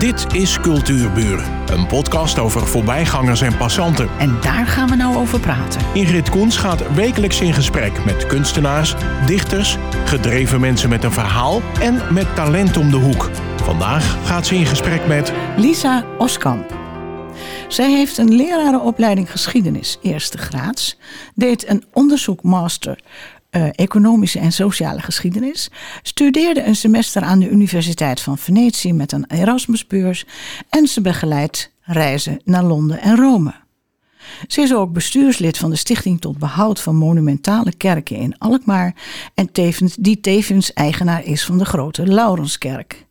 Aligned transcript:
Dit 0.00 0.34
is 0.34 0.60
Cultuurburen, 0.60 1.68
een 1.72 1.86
podcast 1.86 2.38
over 2.38 2.66
voorbijgangers 2.66 3.40
en 3.40 3.56
passanten. 3.56 4.08
En 4.18 4.40
daar 4.40 4.66
gaan 4.66 4.88
we 4.88 4.96
nou 4.96 5.16
over 5.16 5.40
praten. 5.40 5.80
Ingrid 5.94 6.30
Koens 6.30 6.56
gaat 6.56 6.94
wekelijks 6.94 7.40
in 7.40 7.52
gesprek 7.52 8.04
met 8.04 8.26
kunstenaars, 8.26 8.94
dichters, 9.26 9.76
gedreven 10.04 10.60
mensen 10.60 10.88
met 10.88 11.04
een 11.04 11.12
verhaal 11.12 11.62
en 11.80 12.14
met 12.14 12.34
talent 12.34 12.76
om 12.76 12.90
de 12.90 12.96
hoek. 12.96 13.30
Vandaag 13.62 14.26
gaat 14.26 14.46
ze 14.46 14.54
in 14.54 14.66
gesprek 14.66 15.06
met 15.06 15.32
Lisa 15.56 16.04
Oskamp. 16.18 16.74
Zij 17.68 17.90
heeft 17.90 18.18
een 18.18 18.34
lerarenopleiding 18.34 19.30
geschiedenis, 19.30 19.98
eerste 20.02 20.38
graads, 20.38 20.98
deed 21.34 21.68
een 21.68 21.84
onderzoekmaster 21.92 22.98
uh, 23.50 23.68
economische 23.72 24.38
en 24.38 24.52
sociale 24.52 25.00
geschiedenis, 25.00 25.70
studeerde 26.02 26.64
een 26.64 26.76
semester 26.76 27.22
aan 27.22 27.38
de 27.38 27.48
Universiteit 27.48 28.20
van 28.20 28.38
Venetië 28.38 28.92
met 28.92 29.12
een 29.12 29.24
Erasmusbeurs 29.28 30.24
en 30.68 30.86
ze 30.86 31.00
begeleidt 31.00 31.72
reizen 31.82 32.40
naar 32.44 32.64
Londen 32.64 33.00
en 33.00 33.16
Rome. 33.16 33.54
Ze 34.48 34.60
is 34.60 34.74
ook 34.74 34.92
bestuurslid 34.92 35.58
van 35.58 35.70
de 35.70 35.76
Stichting 35.76 36.20
tot 36.20 36.38
Behoud 36.38 36.80
van 36.80 36.96
Monumentale 36.96 37.74
Kerken 37.76 38.16
in 38.16 38.38
Alkmaar 38.38 38.94
en 39.34 39.52
tevens, 39.52 39.94
die 39.94 40.20
tevens 40.20 40.72
eigenaar 40.72 41.24
is 41.24 41.44
van 41.44 41.58
de 41.58 41.64
grote 41.64 42.06
Laurenskerk. 42.06 43.06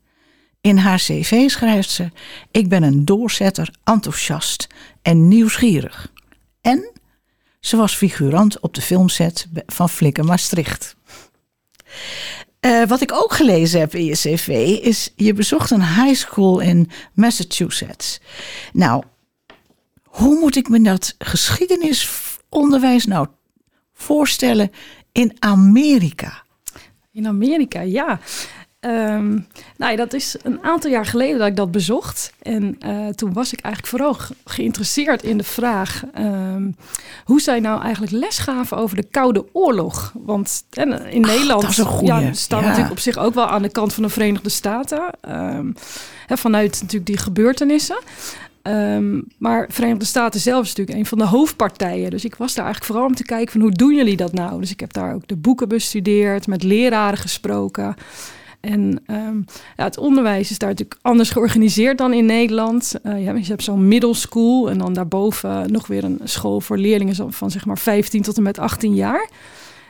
In 0.62 0.78
haar 0.78 0.98
cv 0.98 1.50
schrijft 1.50 1.90
ze: 1.90 2.10
Ik 2.52 2.70
ben 2.70 2.84
een 2.84 3.06
doorzetter, 3.06 3.74
enthousiast 3.84 4.68
en 5.02 5.28
nieuwsgierig. 5.28 6.12
En 6.62 6.92
ze 7.60 7.78
was 7.78 7.96
figurant 7.96 8.60
op 8.60 8.74
de 8.74 8.82
filmset 8.82 9.48
van 9.66 9.90
Flikker 9.90 10.26
Maastricht. 10.26 10.96
Uh, 12.66 12.86
wat 12.88 13.02
ik 13.02 13.12
ook 13.12 13.34
gelezen 13.34 13.80
heb 13.80 13.96
in 13.96 14.06
je 14.06 14.14
cv 14.14 14.78
is, 14.82 15.14
je 15.16 15.34
bezocht 15.34 15.72
een 15.72 15.86
high 15.86 16.16
school 16.16 16.60
in 16.60 16.90
Massachusetts. 17.14 18.20
Nou, 18.74 19.04
hoe 20.04 20.40
moet 20.40 20.56
ik 20.56 20.70
me 20.70 20.82
dat 20.82 21.16
geschiedenisonderwijs 21.18 23.06
nou 23.06 23.28
voorstellen 23.94 24.72
in 25.12 25.36
Amerika? 25.40 26.44
In 27.12 27.28
Amerika, 27.28 27.82
ja. 27.82 28.20
Um, 28.86 29.48
nou 29.78 29.92
ja, 29.92 29.96
dat 29.96 30.14
is 30.14 30.36
een 30.44 30.64
aantal 30.64 30.92
jaar 30.92 31.06
geleden 31.06 31.38
dat 31.38 31.48
ik 31.48 31.56
dat 31.56 31.72
bezocht. 31.72 32.34
En 32.42 32.78
uh, 32.86 33.08
toen 33.08 33.34
was 33.34 33.54
ik 33.54 33.60
eigenlijk 33.60 33.96
vooral 33.96 34.36
geïnteresseerd 34.46 35.24
in 35.24 35.38
de 35.38 35.44
vraag 35.44 36.04
um, 36.18 36.76
hoe 37.26 37.42
zij 37.42 37.60
nou 37.60 37.82
eigenlijk 37.82 38.12
les 38.12 38.38
gaven 38.38 38.78
over 38.78 38.96
de 38.96 39.04
Koude 39.12 39.46
Oorlog. 39.52 40.14
Want 40.16 40.64
en, 40.70 41.06
in 41.12 41.24
Ach, 41.24 41.32
Nederland 41.32 41.76
ja, 42.02 42.34
staan 42.34 42.62
ja. 42.62 42.66
natuurlijk 42.66 42.92
op 42.92 43.00
zich 43.00 43.18
ook 43.18 43.34
wel 43.34 43.48
aan 43.48 43.62
de 43.62 43.72
kant 43.72 43.94
van 43.94 44.04
de 44.04 44.10
Verenigde 44.10 44.50
Staten. 44.50 45.04
Um, 45.30 45.74
hè, 46.28 46.38
vanuit 46.38 46.72
natuurlijk 46.72 47.06
die 47.06 47.18
gebeurtenissen. 47.18 48.00
Um, 48.64 49.28
maar 49.38 49.66
Verenigde 49.72 50.06
Staten 50.06 50.40
zelf 50.40 50.64
is 50.64 50.68
natuurlijk 50.68 50.98
een 50.98 51.06
van 51.06 51.18
de 51.18 51.26
hoofdpartijen. 51.26 52.10
Dus 52.10 52.26
ik 52.26 52.36
was 52.36 52.54
daar 52.54 52.66
eigenlijk 52.66 52.94
vooral 52.94 53.10
om 53.10 53.16
te 53.16 53.24
kijken 53.24 53.52
van 53.52 53.62
hoe 53.62 53.72
doen 53.72 53.96
jullie 53.96 54.18
dat 54.18 54.34
nou? 54.34 54.60
Dus 54.60 54.72
ik 54.72 54.80
heb 54.80 54.94
daar 54.94 55.14
ook 55.14 55.28
de 55.28 55.36
boeken 55.36 55.68
bestudeerd, 55.68 56.48
met 56.48 56.64
leraren 56.64 57.18
gesproken. 57.18 57.96
En 58.60 59.04
ja, 59.78 59.84
het 59.84 59.98
onderwijs 59.98 60.52
is 60.52 60.58
daar 60.58 60.70
natuurlijk 60.70 61.00
anders 61.02 61.30
georganiseerd 61.30 61.98
dan 61.98 62.14
in 62.14 62.26
Nederland. 62.26 62.96
Uh, 63.04 63.24
ja, 63.24 63.34
je 63.34 63.46
hebt 63.46 63.64
zo'n 63.64 63.88
middle 63.88 64.14
school 64.14 64.70
en 64.70 64.78
dan 64.78 64.94
daarboven 64.94 65.72
nog 65.72 65.88
weer 65.88 66.04
een 66.04 66.20
school 66.24 66.62
voor 66.62 66.78
leerlingen 66.78 67.34
van 67.34 67.52
zeg 67.52 67.66
maar 67.66 67.78
15 67.78 68.22
tot 68.22 68.38
en 68.38 68.44
met 68.44 68.60
18 68.60 68.96
jaar. 68.96 69.30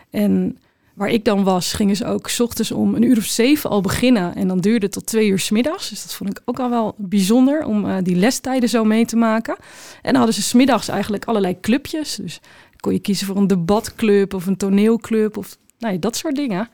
En 0.10 0.58
waar 1.00 1.10
ik 1.10 1.26
dan 1.26 1.44
was, 1.44 1.74
gingen 1.74 1.96
ze 1.96 2.06
ook 2.06 2.30
s 2.30 2.40
ochtends 2.40 2.72
om 2.72 2.96
een 2.96 3.04
uur 3.04 3.18
of 3.18 3.24
zeven 3.24 3.70
al 3.70 3.82
beginnen. 3.82 4.36
En 4.36 4.48
dan 4.48 4.60
duurde 4.60 4.86
het 4.86 4.94
tot 4.94 5.06
twee 5.06 5.28
uur 5.28 5.40
s 5.40 5.50
middags. 5.50 5.90
Dus 5.90 6.02
dat 6.02 6.14
vond 6.14 6.30
ik 6.30 6.42
ook 6.46 6.60
al 6.60 6.70
wel 6.70 6.96
bijzonder 6.98 7.66
om 7.66 7.86
uh, 7.86 7.98
die 8.04 8.16
lestijden 8.16 8.70
zo 8.70 8.84
mee 8.84 9.06
te 9.06 9.16
maken. 9.16 9.56
En 10.02 10.12
dan 10.12 10.16
hadden 10.16 10.34
ze 10.34 10.42
smiddags 10.42 10.88
eigenlijk 10.88 11.26
allerlei 11.26 11.60
clubjes. 11.60 12.16
Dus 12.16 12.40
kon 12.80 12.94
je 12.94 13.00
kiezen 13.00 13.28
voor 13.28 13.36
een 13.36 13.48
debatclub 13.48 14.34
of 14.34 14.46
een 14.46 14.58
toneelclub 14.58 15.38
of 15.38 15.58
nou, 15.78 16.00
dat 16.00 16.16
soort 16.16 16.36
dingen. 16.36 16.70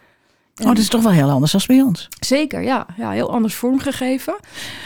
Oh, 0.61 0.67
dat 0.67 0.77
is 0.77 0.88
toch 0.88 1.01
wel 1.01 1.11
heel 1.11 1.29
anders 1.29 1.51
dan 1.51 1.61
bij 1.67 1.81
ons. 1.81 2.07
Zeker, 2.19 2.63
ja. 2.63 2.85
ja 2.97 3.11
heel 3.11 3.31
anders 3.31 3.55
vormgegeven. 3.55 4.35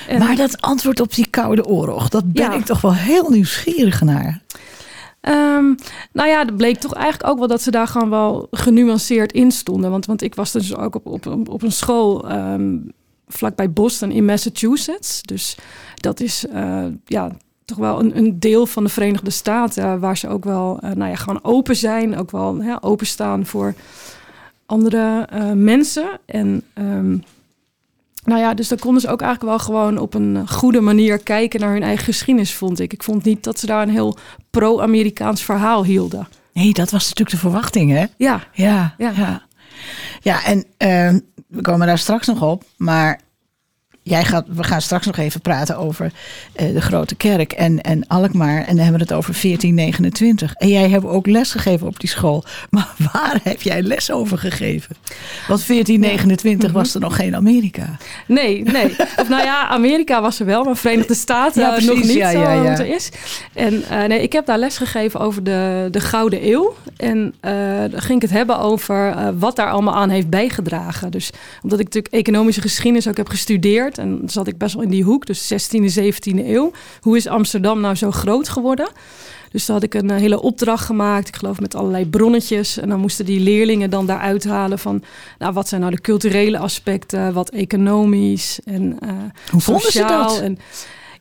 En 0.07 0.19
maar 0.19 0.35
dat 0.35 0.61
antwoord 0.61 0.99
op 0.99 1.13
die 1.13 1.27
Koude 1.29 1.65
Oorlog, 1.65 2.09
dat 2.09 2.31
ben 2.33 2.43
ja. 2.43 2.53
ik 2.53 2.65
toch 2.65 2.81
wel 2.81 2.93
heel 2.93 3.29
nieuwsgierig 3.29 4.01
naar. 4.01 4.41
Um, 5.21 5.75
nou 6.11 6.29
ja, 6.29 6.43
dat 6.43 6.57
bleek 6.57 6.77
toch 6.77 6.93
eigenlijk 6.93 7.31
ook 7.31 7.37
wel 7.37 7.47
dat 7.47 7.61
ze 7.61 7.71
daar 7.71 7.87
gewoon 7.87 8.09
wel 8.09 8.47
genuanceerd 8.51 9.31
in 9.31 9.51
stonden. 9.51 9.91
Want, 9.91 10.05
want 10.05 10.21
ik 10.21 10.35
was 10.35 10.51
dus 10.51 10.75
ook 10.75 10.95
op, 10.95 11.05
op, 11.05 11.49
op 11.49 11.61
een 11.61 11.71
school 11.71 12.31
um, 12.31 12.91
vlakbij 13.27 13.71
Boston 13.71 14.11
in 14.11 14.25
Massachusetts. 14.25 15.21
Dus 15.21 15.57
dat 15.95 16.19
is 16.19 16.45
uh, 16.53 16.85
ja, 17.05 17.31
toch 17.65 17.77
wel 17.77 17.99
een, 17.99 18.17
een, 18.17 18.39
deel 18.39 18.65
van 18.65 18.83
de 18.83 18.89
Verenigde 18.89 19.31
Staten 19.31 19.99
waar 19.99 20.17
ze 20.17 20.27
ook 20.27 20.43
wel 20.43 20.79
uh, 20.83 20.91
nou 20.91 21.09
ja, 21.09 21.15
gewoon 21.15 21.43
open 21.43 21.75
zijn. 21.75 22.17
Ook 22.17 22.31
wel 22.31 22.61
ja, 22.61 22.77
openstaan 22.81 23.45
voor 23.45 23.73
andere 24.69 25.27
uh, 25.33 25.51
mensen. 25.51 26.19
En 26.25 26.63
um, 26.73 27.23
nou 28.23 28.39
ja, 28.39 28.53
dus 28.53 28.67
dan 28.67 28.77
konden 28.77 29.01
ze 29.01 29.09
ook 29.09 29.21
eigenlijk 29.21 29.51
wel 29.51 29.65
gewoon 29.65 29.97
op 29.97 30.13
een 30.13 30.47
goede 30.47 30.81
manier 30.81 31.19
kijken 31.19 31.59
naar 31.59 31.73
hun 31.73 31.83
eigen 31.83 32.05
geschiedenis, 32.05 32.53
vond 32.53 32.79
ik. 32.79 32.93
Ik 32.93 33.03
vond 33.03 33.23
niet 33.23 33.43
dat 33.43 33.59
ze 33.59 33.65
daar 33.65 33.81
een 33.81 33.89
heel 33.89 34.17
pro-Amerikaans 34.49 35.43
verhaal 35.43 35.83
hielden. 35.83 36.27
Nee, 36.53 36.73
dat 36.73 36.89
was 36.89 37.03
natuurlijk 37.03 37.29
de 37.29 37.37
verwachting, 37.37 37.91
hè? 37.91 38.05
Ja. 38.17 38.43
Ja, 38.53 38.95
ja. 38.97 39.11
ja. 39.15 39.41
ja 40.21 40.45
en 40.45 40.57
uh, 40.57 41.21
we 41.47 41.61
komen 41.61 41.87
daar 41.87 41.97
straks 41.97 42.27
nog 42.27 42.41
op, 42.41 42.63
maar 42.77 43.21
jij 44.01 44.25
gaat, 44.25 44.45
we 44.47 44.63
gaan 44.63 44.81
straks 44.81 45.05
nog 45.05 45.17
even 45.17 45.41
praten 45.41 45.77
over 45.77 46.11
uh, 46.61 46.73
de 46.73 46.81
Grote 46.81 47.15
Kerk 47.15 47.51
en, 47.51 47.81
en 47.81 48.07
Alkmaar. 48.07 48.57
En 48.57 48.75
dan 48.75 48.83
hebben 48.85 49.01
we 49.01 49.07
het 49.07 49.13
over 49.13 49.37
1429. 49.41 50.53
En 50.53 50.67
jij 50.67 50.89
hebt 50.89 51.05
ook 51.05 51.27
les 51.27 51.51
gegeven 51.51 51.87
op 51.87 51.99
die 51.99 52.09
school. 52.09 52.43
Maar 52.69 52.93
waar 53.13 53.39
heb 53.43 53.61
jij 53.61 53.81
les 53.81 54.11
over 54.11 54.37
gegeven? 54.37 54.95
Want 55.47 55.67
1429 55.67 56.71
was 56.71 56.93
er 56.93 56.99
nog 56.99 57.15
geen 57.15 57.35
Amerika. 57.35 57.97
Nee, 58.25 58.63
nee. 58.63 58.95
Of 59.17 59.29
nou 59.29 59.43
ja, 59.43 59.67
Amerika 59.67 60.21
was 60.21 60.39
er 60.39 60.45
wel, 60.45 60.63
maar 60.63 60.77
Verenigde 60.77 61.13
Staten 61.25 61.61
ja, 61.61 61.79
nog 61.79 62.03
niet 62.03 62.13
ja, 62.13 62.29
ja, 62.29 62.51
ja. 62.51 62.77
er 62.77 62.93
is. 62.93 63.09
En 63.53 63.73
uh, 63.73 64.03
nee, 64.03 64.21
ik 64.21 64.33
heb 64.33 64.45
daar 64.45 64.57
les 64.57 64.77
gegeven 64.77 65.19
over 65.19 65.43
de, 65.43 65.87
de 65.91 65.99
Gouden 65.99 66.47
Eeuw. 66.47 66.75
En 66.97 67.17
uh, 67.17 67.51
dan 67.91 68.01
ging 68.01 68.15
ik 68.15 68.21
het 68.21 68.37
hebben 68.37 68.59
over 68.59 69.15
wat 69.39 69.55
daar 69.55 69.71
allemaal 69.71 69.95
aan 69.95 70.09
heeft 70.09 70.29
bijgedragen. 70.29 71.11
Dus 71.11 71.29
omdat 71.61 71.79
ik 71.79 71.85
natuurlijk 71.85 72.13
economische 72.13 72.61
geschiedenis 72.61 73.07
ook 73.07 73.17
heb 73.17 73.29
gestudeerd 73.29 73.98
en 73.99 74.21
zat 74.25 74.47
ik 74.47 74.57
best 74.57 74.73
wel 74.73 74.83
in 74.83 74.89
die 74.89 75.03
hoek, 75.03 75.25
dus 75.25 75.53
16e, 75.53 75.99
17e 75.99 76.45
eeuw. 76.45 76.71
Hoe 77.01 77.17
is 77.17 77.27
Amsterdam 77.27 77.79
nou 77.79 77.95
zo 77.95 78.11
groot 78.11 78.49
geworden? 78.49 78.89
Dus 79.51 79.65
toen 79.65 79.75
had 79.75 79.83
ik 79.83 79.93
een 79.93 80.11
hele 80.11 80.41
opdracht 80.41 80.85
gemaakt, 80.85 81.27
ik 81.27 81.35
geloof 81.35 81.59
met 81.59 81.75
allerlei 81.75 82.05
bronnetjes. 82.05 82.77
En 82.77 82.89
dan 82.89 82.99
moesten 82.99 83.25
die 83.25 83.39
leerlingen 83.39 83.89
dan 83.89 84.05
daaruit 84.05 84.45
halen 84.45 84.79
van... 84.79 85.03
nou, 85.37 85.53
wat 85.53 85.67
zijn 85.67 85.81
nou 85.81 85.95
de 85.95 86.01
culturele 86.01 86.57
aspecten, 86.57 87.33
wat 87.33 87.49
economisch 87.49 88.59
en 88.65 88.97
uh, 89.03 89.09
Hoe 89.51 89.61
vonden 89.61 89.91
ze 89.91 90.05
dat? 90.05 90.39
En, 90.39 90.57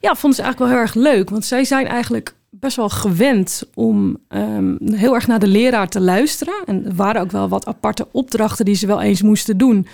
ja, 0.00 0.14
vonden 0.14 0.38
ze 0.38 0.42
eigenlijk 0.42 0.58
wel 0.58 0.68
heel 0.68 0.78
erg 0.78 0.94
leuk. 0.94 1.30
Want 1.30 1.44
zij 1.44 1.64
zijn 1.64 1.86
eigenlijk 1.86 2.34
best 2.50 2.76
wel 2.76 2.88
gewend 2.88 3.62
om 3.74 4.16
um, 4.28 4.78
heel 4.84 5.14
erg 5.14 5.26
naar 5.26 5.38
de 5.38 5.46
leraar 5.46 5.88
te 5.88 6.00
luisteren. 6.00 6.54
En 6.66 6.84
er 6.86 6.94
waren 6.94 7.20
ook 7.20 7.30
wel 7.30 7.48
wat 7.48 7.66
aparte 7.66 8.06
opdrachten 8.10 8.64
die 8.64 8.74
ze 8.74 8.86
wel 8.86 9.00
eens 9.00 9.22
moesten 9.22 9.58
doen... 9.58 9.86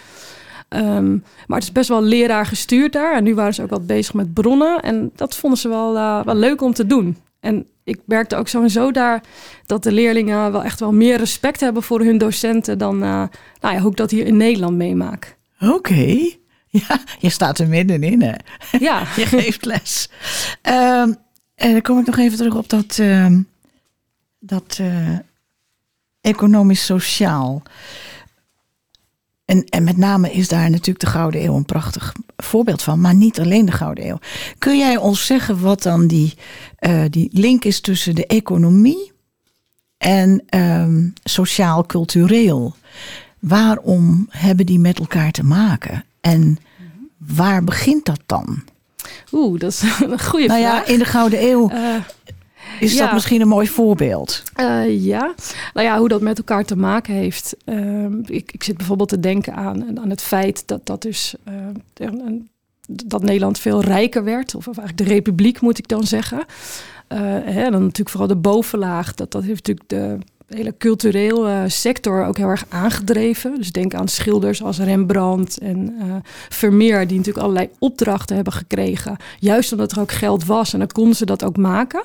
Um, 0.74 1.24
maar 1.46 1.58
het 1.58 1.66
is 1.66 1.72
best 1.72 1.88
wel 1.88 2.02
leraar 2.02 2.46
gestuurd 2.46 2.92
daar. 2.92 3.16
En 3.16 3.24
nu 3.24 3.34
waren 3.34 3.54
ze 3.54 3.62
ook 3.62 3.70
wat 3.70 3.86
bezig 3.86 4.14
met 4.14 4.34
bronnen. 4.34 4.82
En 4.82 5.10
dat 5.14 5.36
vonden 5.36 5.58
ze 5.58 5.68
wel, 5.68 5.96
uh, 5.96 6.24
wel 6.24 6.34
leuk 6.34 6.62
om 6.62 6.72
te 6.72 6.86
doen. 6.86 7.16
En 7.40 7.66
ik 7.84 8.00
merkte 8.04 8.36
ook 8.36 8.48
sowieso 8.48 8.90
daar 8.90 9.22
dat 9.66 9.82
de 9.82 9.92
leerlingen 9.92 10.52
wel 10.52 10.64
echt 10.64 10.80
wel 10.80 10.92
meer 10.92 11.16
respect 11.16 11.60
hebben 11.60 11.82
voor 11.82 12.00
hun 12.00 12.18
docenten 12.18 12.78
dan 12.78 12.94
uh, 12.94 13.24
nou 13.60 13.74
ja, 13.74 13.78
hoe 13.78 13.90
ik 13.90 13.96
dat 13.96 14.10
hier 14.10 14.26
in 14.26 14.36
Nederland 14.36 14.76
meemaak. 14.76 15.36
Oké. 15.60 15.72
Okay. 15.72 16.38
Ja, 16.88 17.00
je 17.18 17.28
staat 17.28 17.58
er 17.58 17.68
middenin 17.68 18.22
hè? 18.22 18.34
Ja. 18.78 19.00
je 19.16 19.26
geeft 19.26 19.64
les. 19.64 20.08
Um, 20.62 21.16
en 21.54 21.72
dan 21.72 21.82
kom 21.82 21.98
ik 21.98 22.06
nog 22.06 22.18
even 22.18 22.36
terug 22.38 22.54
op 22.54 22.68
dat, 22.68 22.98
uh, 23.00 23.36
dat 24.38 24.78
uh, 24.80 25.18
economisch-sociaal. 26.20 27.62
En, 29.44 29.64
en 29.64 29.84
met 29.84 29.96
name 29.96 30.32
is 30.32 30.48
daar 30.48 30.70
natuurlijk 30.70 31.00
de 31.00 31.10
Gouden 31.10 31.44
Eeuw 31.44 31.56
een 31.56 31.64
prachtig 31.64 32.12
voorbeeld 32.36 32.82
van, 32.82 33.00
maar 33.00 33.14
niet 33.14 33.40
alleen 33.40 33.64
de 33.64 33.72
Gouden 33.72 34.08
Eeuw. 34.08 34.18
Kun 34.58 34.78
jij 34.78 34.96
ons 34.96 35.26
zeggen 35.26 35.60
wat 35.60 35.82
dan 35.82 36.06
die, 36.06 36.34
uh, 36.80 37.04
die 37.10 37.28
link 37.32 37.64
is 37.64 37.80
tussen 37.80 38.14
de 38.14 38.26
economie 38.26 39.12
en 39.98 40.42
um, 40.58 41.12
sociaal-cultureel? 41.24 42.74
Waarom 43.38 44.26
hebben 44.30 44.66
die 44.66 44.78
met 44.78 44.98
elkaar 44.98 45.30
te 45.30 45.44
maken? 45.44 46.04
En 46.20 46.58
waar 47.18 47.64
begint 47.64 48.04
dat 48.04 48.20
dan? 48.26 48.64
Oeh, 49.32 49.60
dat 49.60 49.72
is 49.72 49.82
een 50.00 50.20
goede 50.20 50.46
nou 50.46 50.60
vraag. 50.60 50.86
Ja, 50.86 50.86
in 50.86 50.98
de 50.98 51.04
Gouden 51.04 51.42
Eeuw 51.42 51.70
uh, 51.70 51.94
is 52.80 52.92
ja. 52.94 53.04
dat 53.04 53.12
misschien 53.12 53.40
een 53.40 53.48
mooi 53.48 53.68
voorbeeld? 53.68 54.42
Uh, 54.60 55.04
ja, 55.04 55.34
nou 55.74 55.86
ja, 55.86 55.98
hoe 55.98 56.08
dat 56.08 56.20
met 56.20 56.38
elkaar 56.38 56.64
te 56.64 56.76
maken 56.76 57.14
heeft. 57.14 57.56
Uh, 57.64 58.06
ik, 58.24 58.52
ik 58.52 58.62
zit 58.62 58.76
bijvoorbeeld 58.76 59.08
te 59.08 59.20
denken 59.20 59.54
aan, 59.54 60.00
aan 60.00 60.10
het 60.10 60.22
feit 60.22 60.62
dat 60.66 60.86
dat 60.86 61.02
dus 61.02 61.34
uh, 61.48 61.54
een, 61.94 62.48
dat 62.86 63.22
Nederland 63.22 63.58
veel 63.58 63.82
rijker 63.82 64.24
werd. 64.24 64.54
Of, 64.54 64.68
of 64.68 64.78
eigenlijk 64.78 65.08
de 65.08 65.14
republiek 65.14 65.60
moet 65.60 65.78
ik 65.78 65.88
dan 65.88 66.04
zeggen. 66.04 66.38
Uh, 66.38 67.18
hè, 67.44 67.70
dan 67.70 67.82
natuurlijk 67.82 68.10
vooral 68.10 68.28
de 68.28 68.36
bovenlaag. 68.36 69.14
Dat, 69.14 69.30
dat 69.30 69.42
heeft 69.42 69.66
natuurlijk 69.66 69.88
de 69.88 70.18
hele 70.54 70.74
culturele 70.78 71.64
sector 71.68 72.24
ook 72.24 72.36
heel 72.36 72.48
erg 72.48 72.64
aangedreven. 72.68 73.56
Dus 73.56 73.72
denk 73.72 73.94
aan 73.94 74.08
schilders 74.08 74.62
als 74.62 74.78
Rembrandt 74.78 75.58
en 75.58 75.94
uh, 75.98 76.14
Vermeer, 76.48 77.06
die 77.06 77.16
natuurlijk 77.16 77.44
allerlei 77.44 77.70
opdrachten 77.78 78.34
hebben 78.34 78.52
gekregen. 78.52 79.16
Juist 79.38 79.72
omdat 79.72 79.92
er 79.92 80.00
ook 80.00 80.12
geld 80.12 80.44
was 80.44 80.72
en 80.72 80.78
dan 80.78 80.88
konden 80.88 81.16
ze 81.16 81.26
dat 81.26 81.44
ook 81.44 81.56
maken. 81.56 82.02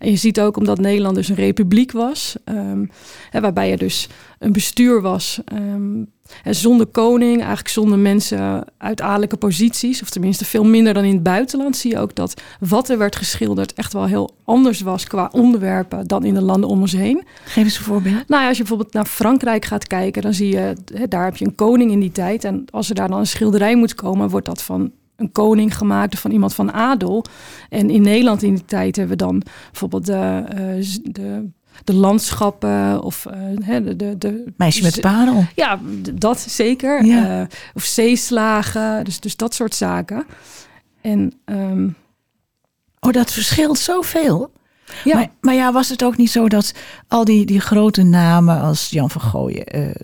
En 0.00 0.10
je 0.10 0.16
ziet 0.16 0.40
ook 0.40 0.56
omdat 0.56 0.78
Nederland 0.78 1.14
dus 1.14 1.28
een 1.28 1.34
republiek 1.34 1.92
was, 1.92 2.36
um, 2.44 2.90
hè, 3.30 3.40
waarbij 3.40 3.70
je 3.70 3.76
dus 3.76 4.08
een 4.38 4.52
bestuur 4.52 5.00
was. 5.00 5.40
Um, 5.52 6.10
en 6.42 6.54
zonder 6.54 6.86
koning, 6.86 7.36
eigenlijk 7.36 7.68
zonder 7.68 7.98
mensen 7.98 8.64
uit 8.78 9.00
adellijke 9.00 9.36
posities, 9.36 10.02
of 10.02 10.10
tenminste 10.10 10.44
veel 10.44 10.64
minder 10.64 10.94
dan 10.94 11.04
in 11.04 11.14
het 11.14 11.22
buitenland, 11.22 11.76
zie 11.76 11.90
je 11.90 11.98
ook 11.98 12.14
dat 12.14 12.42
wat 12.60 12.88
er 12.88 12.98
werd 12.98 13.16
geschilderd 13.16 13.72
echt 13.72 13.92
wel 13.92 14.06
heel 14.06 14.34
anders 14.44 14.80
was 14.80 15.04
qua 15.04 15.28
onderwerpen 15.32 16.06
dan 16.06 16.24
in 16.24 16.34
de 16.34 16.42
landen 16.42 16.70
om 16.70 16.80
ons 16.80 16.92
heen. 16.92 17.24
Geef 17.44 17.64
eens 17.64 17.78
een 17.78 17.84
voorbeeld. 17.84 18.28
Nou 18.28 18.42
ja, 18.42 18.48
als 18.48 18.56
je 18.56 18.62
bijvoorbeeld 18.62 18.94
naar 18.94 19.06
Frankrijk 19.06 19.64
gaat 19.64 19.86
kijken, 19.86 20.22
dan 20.22 20.34
zie 20.34 20.52
je, 20.52 20.74
hè, 20.94 21.08
daar 21.08 21.24
heb 21.24 21.36
je 21.36 21.44
een 21.44 21.54
koning 21.54 21.90
in 21.90 22.00
die 22.00 22.12
tijd. 22.12 22.44
En 22.44 22.64
als 22.70 22.88
er 22.88 22.94
daar 22.94 23.08
dan 23.08 23.18
een 23.18 23.26
schilderij 23.26 23.76
moet 23.76 23.94
komen, 23.94 24.28
wordt 24.28 24.46
dat 24.46 24.62
van 24.62 24.90
een 25.20 25.32
koning 25.32 25.76
gemaakt 25.76 26.18
van 26.18 26.30
iemand 26.30 26.54
van 26.54 26.72
adel. 26.72 27.24
En 27.68 27.90
in 27.90 28.02
Nederland 28.02 28.42
in 28.42 28.54
die 28.54 28.64
tijd 28.64 28.96
hebben 28.96 29.16
we 29.18 29.24
dan 29.24 29.42
bijvoorbeeld 29.70 30.06
de, 30.06 30.44
uh, 30.54 31.12
de 31.12 31.48
de 31.84 31.94
landschappen 31.94 33.02
of 33.02 33.26
uh, 33.26 33.84
de, 33.84 33.96
de, 33.96 34.18
de 34.18 34.52
meisje 34.56 34.82
met 34.82 34.94
de 34.94 35.00
parel. 35.00 35.44
Ja, 35.54 35.80
dat 36.14 36.40
zeker. 36.40 37.04
Ja. 37.04 37.40
Uh, 37.40 37.46
of 37.74 37.84
zeeslagen, 37.84 39.04
dus, 39.04 39.20
dus 39.20 39.36
dat 39.36 39.54
soort 39.54 39.74
zaken. 39.74 40.26
En 41.00 41.32
um, 41.44 41.96
oh, 43.00 43.12
dat 43.12 43.32
verschilt 43.32 43.78
zoveel. 43.78 44.52
Ja. 45.04 45.14
Maar, 45.14 45.30
maar, 45.40 45.54
ja, 45.54 45.72
was 45.72 45.88
het 45.88 46.04
ook 46.04 46.16
niet 46.16 46.30
zo 46.30 46.48
dat 46.48 46.74
al 47.08 47.24
die, 47.24 47.46
die 47.46 47.60
grote 47.60 48.02
namen 48.02 48.60
als 48.60 48.90
Jan 48.90 49.10
van 49.10 49.20
Gooien, 49.20 49.78
uh, 49.78 49.94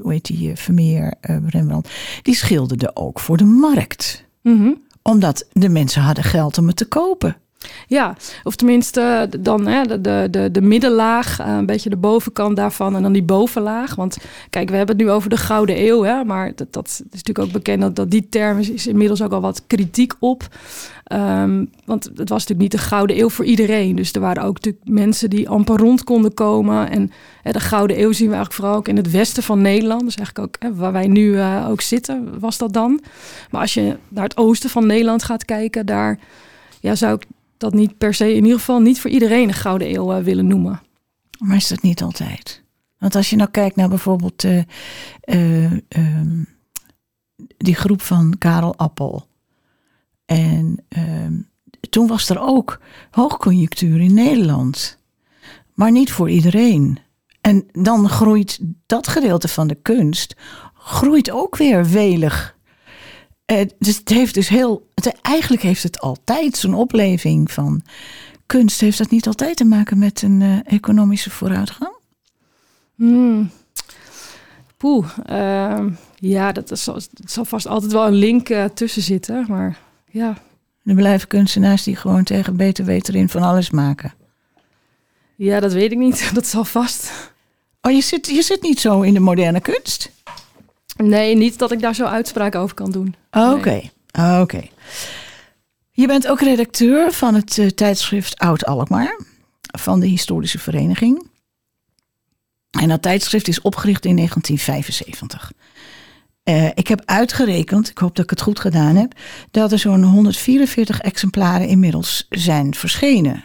hoe 0.00 0.12
heet 0.12 0.24
die, 0.24 0.56
Vermeer, 0.56 1.14
Rembrandt, 1.46 1.88
die 2.22 2.34
schilderden 2.34 2.96
ook 2.96 3.20
voor 3.20 3.36
de 3.36 3.44
markt. 3.44 4.24
-hmm. 4.42 4.82
Omdat 5.02 5.46
de 5.52 5.68
mensen 5.68 6.02
hadden 6.02 6.24
geld 6.24 6.58
om 6.58 6.66
het 6.66 6.76
te 6.76 6.84
kopen. 6.88 7.36
Ja, 7.86 8.16
of 8.42 8.56
tenminste 8.56 9.28
dan 9.40 9.66
hè, 9.66 9.82
de, 9.82 10.00
de, 10.00 10.28
de, 10.30 10.50
de 10.50 10.60
middenlaag, 10.60 11.38
eh, 11.40 11.46
een 11.46 11.66
beetje 11.66 11.90
de 11.90 11.96
bovenkant 11.96 12.56
daarvan 12.56 12.96
en 12.96 13.02
dan 13.02 13.12
die 13.12 13.22
bovenlaag. 13.22 13.94
Want 13.94 14.16
kijk, 14.50 14.70
we 14.70 14.76
hebben 14.76 14.96
het 14.96 15.04
nu 15.04 15.10
over 15.10 15.30
de 15.30 15.36
Gouden 15.36 15.86
Eeuw, 15.86 16.02
hè, 16.02 16.24
maar 16.24 16.52
dat, 16.54 16.72
dat 16.72 16.86
is 16.86 17.02
natuurlijk 17.10 17.46
ook 17.46 17.52
bekend 17.52 17.80
dat, 17.80 17.96
dat 17.96 18.10
die 18.10 18.28
term 18.28 18.58
is, 18.58 18.70
is 18.70 18.86
inmiddels 18.86 19.22
ook 19.22 19.32
al 19.32 19.40
wat 19.40 19.62
kritiek 19.66 20.12
op. 20.18 20.48
Um, 21.12 21.70
want 21.84 22.04
het 22.04 22.28
was 22.28 22.46
natuurlijk 22.46 22.60
niet 22.60 22.70
de 22.70 22.86
Gouden 22.88 23.18
Eeuw 23.18 23.28
voor 23.28 23.44
iedereen. 23.44 23.96
Dus 23.96 24.12
er 24.12 24.20
waren 24.20 24.42
ook 24.42 24.54
natuurlijk 24.54 24.84
mensen 24.84 25.30
die 25.30 25.48
amper 25.48 25.76
rond 25.76 26.04
konden 26.04 26.34
komen. 26.34 26.90
En 26.90 27.10
hè, 27.42 27.52
de 27.52 27.60
Gouden 27.60 28.00
Eeuw 28.00 28.12
zien 28.12 28.28
we 28.28 28.34
eigenlijk 28.34 28.52
vooral 28.52 28.76
ook 28.76 28.88
in 28.88 28.96
het 28.96 29.10
westen 29.10 29.42
van 29.42 29.60
Nederland. 29.60 30.04
Dus 30.04 30.16
eigenlijk 30.16 30.46
ook 30.46 30.62
hè, 30.62 30.74
waar 30.74 30.92
wij 30.92 31.06
nu 31.06 31.32
uh, 31.32 31.66
ook 31.68 31.80
zitten, 31.80 32.40
was 32.40 32.58
dat 32.58 32.72
dan. 32.72 33.00
Maar 33.50 33.60
als 33.60 33.74
je 33.74 33.96
naar 34.08 34.24
het 34.24 34.36
oosten 34.36 34.70
van 34.70 34.86
Nederland 34.86 35.22
gaat 35.22 35.44
kijken, 35.44 35.86
daar 35.86 36.18
ja, 36.80 36.94
zou 36.94 37.14
ik 37.14 37.24
dat 37.60 37.74
niet 37.74 37.98
per 37.98 38.14
se, 38.14 38.34
in 38.34 38.44
ieder 38.44 38.58
geval 38.58 38.80
niet 38.80 39.00
voor 39.00 39.10
iedereen 39.10 39.48
een 39.48 39.54
gouden 39.54 39.94
eeuw 39.94 40.16
uh, 40.16 40.24
willen 40.24 40.46
noemen. 40.46 40.82
Maar 41.38 41.56
is 41.56 41.68
dat 41.68 41.82
niet 41.82 42.02
altijd? 42.02 42.62
Want 42.98 43.14
als 43.14 43.30
je 43.30 43.36
nou 43.36 43.50
kijkt 43.50 43.76
naar 43.76 43.88
bijvoorbeeld 43.88 44.44
uh, 44.44 44.62
uh, 45.24 45.72
die 47.56 47.74
groep 47.74 48.02
van 48.02 48.34
Karel 48.38 48.76
Appel. 48.76 49.26
En 50.24 50.84
ehm, 50.88 51.32
toen 51.90 52.06
was 52.06 52.28
er 52.28 52.40
ook 52.40 52.80
hoogconjunctuur 53.10 54.00
in 54.00 54.14
Nederland. 54.14 54.98
Maar 55.74 55.90
niet 55.90 56.12
voor 56.12 56.30
iedereen. 56.30 56.98
En 57.40 57.66
dan 57.72 58.08
groeit 58.08 58.60
dat 58.86 59.08
gedeelte 59.08 59.48
van 59.48 59.66
de 59.66 59.74
kunst 59.82 60.36
groeit 60.74 61.30
ook 61.30 61.56
weer 61.56 61.86
welig 61.86 62.56
uh, 63.50 63.60
dus 63.78 63.96
het 63.96 64.08
heeft 64.08 64.34
dus 64.34 64.48
heel. 64.48 64.88
Het, 64.94 65.20
eigenlijk 65.22 65.62
heeft 65.62 65.82
het 65.82 66.00
altijd 66.00 66.56
zo'n 66.56 66.74
opleving 66.74 67.52
van 67.52 67.82
kunst. 68.46 68.80
Heeft 68.80 68.98
dat 68.98 69.10
niet 69.10 69.26
altijd 69.26 69.56
te 69.56 69.64
maken 69.64 69.98
met 69.98 70.22
een 70.22 70.40
uh, 70.40 70.58
economische 70.64 71.30
vooruitgang? 71.30 71.92
Hmm. 72.94 73.50
Poeh, 74.76 75.06
uh, 75.30 75.84
ja, 76.14 76.52
dat, 76.52 76.70
is, 76.70 76.84
dat 76.84 77.08
zal 77.24 77.44
vast 77.44 77.66
altijd 77.66 77.92
wel 77.92 78.06
een 78.06 78.12
link 78.12 78.48
uh, 78.48 78.64
tussen 78.64 79.02
zitten. 79.02 79.44
Maar 79.48 79.78
ja. 80.10 80.38
Er 80.84 80.94
blijven 80.94 81.28
kunstenaars 81.28 81.82
die 81.82 81.96
gewoon 81.96 82.24
tegen 82.24 82.56
beter 82.56 82.84
weten 82.84 83.14
in 83.14 83.28
van 83.28 83.42
alles 83.42 83.70
maken. 83.70 84.14
Ja, 85.36 85.60
dat 85.60 85.72
weet 85.72 85.92
ik 85.92 85.98
niet. 85.98 86.30
Dat 86.34 86.46
zal 86.46 86.64
vast. 86.64 87.12
Oh, 87.80 87.92
je 87.92 88.00
zit, 88.00 88.26
je 88.26 88.42
zit 88.42 88.62
niet 88.62 88.80
zo 88.80 89.00
in 89.00 89.14
de 89.14 89.20
moderne 89.20 89.60
kunst? 89.60 90.10
Nee, 91.02 91.36
niet 91.36 91.58
dat 91.58 91.72
ik 91.72 91.80
daar 91.80 91.94
zo 91.94 92.04
uitspraak 92.04 92.54
over 92.54 92.74
kan 92.74 92.90
doen. 92.90 93.14
Oké, 93.30 93.80
nee. 94.12 94.40
oké. 94.40 94.62
Je 95.90 96.06
bent 96.06 96.28
ook 96.28 96.40
redacteur 96.40 97.12
van 97.12 97.34
het 97.34 97.56
uh, 97.56 97.66
tijdschrift 97.66 98.38
Oud 98.38 98.66
Alkmaar 98.66 99.20
van 99.78 100.00
de 100.00 100.06
Historische 100.06 100.58
Vereniging. 100.58 101.28
En 102.70 102.88
dat 102.88 103.02
tijdschrift 103.02 103.48
is 103.48 103.60
opgericht 103.60 104.04
in 104.04 104.16
1975. 104.16 105.52
Uh, 106.44 106.66
ik 106.66 106.88
heb 106.88 107.02
uitgerekend, 107.04 107.90
ik 107.90 107.98
hoop 107.98 108.16
dat 108.16 108.24
ik 108.24 108.30
het 108.30 108.40
goed 108.40 108.60
gedaan 108.60 108.96
heb, 108.96 109.12
dat 109.50 109.72
er 109.72 109.78
zo'n 109.78 110.02
144 110.02 111.00
exemplaren 111.00 111.68
inmiddels 111.68 112.26
zijn 112.28 112.74
verschenen. 112.74 113.44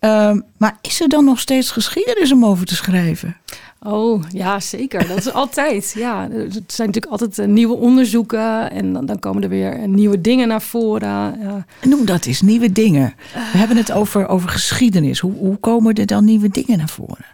Uh, 0.00 0.32
maar 0.58 0.78
is 0.80 1.00
er 1.00 1.08
dan 1.08 1.24
nog 1.24 1.40
steeds 1.40 1.70
geschiedenis 1.70 2.32
om 2.32 2.44
over 2.44 2.66
te 2.66 2.74
schrijven? 2.74 3.36
Oh 3.86 4.22
ja, 4.30 4.60
zeker. 4.60 5.08
Dat 5.08 5.16
is 5.16 5.32
altijd. 5.32 5.92
Ja, 5.96 6.22
er 6.22 6.48
zijn 6.50 6.88
natuurlijk 6.88 7.06
altijd 7.06 7.38
uh, 7.38 7.46
nieuwe 7.46 7.74
onderzoeken 7.74 8.70
en 8.70 8.92
dan, 8.92 9.06
dan, 9.06 9.18
komen 9.18 9.42
er 9.42 9.48
weer 9.48 9.78
uh, 9.78 9.84
nieuwe 9.84 10.20
dingen 10.20 10.48
naar 10.48 10.62
voren. 10.62 11.08
Ja. 11.40 11.64
Noem 11.82 12.04
dat 12.04 12.26
eens, 12.26 12.40
nieuwe 12.40 12.72
dingen. 12.72 13.14
We 13.32 13.58
hebben 13.58 13.76
het 13.76 13.92
over, 13.92 14.28
over 14.28 14.48
geschiedenis. 14.48 15.18
Hoe, 15.18 15.32
hoe 15.32 15.56
komen 15.56 15.94
er 15.94 16.06
dan 16.06 16.24
nieuwe 16.24 16.48
dingen 16.48 16.78
naar 16.78 16.88
voren? 16.88 17.24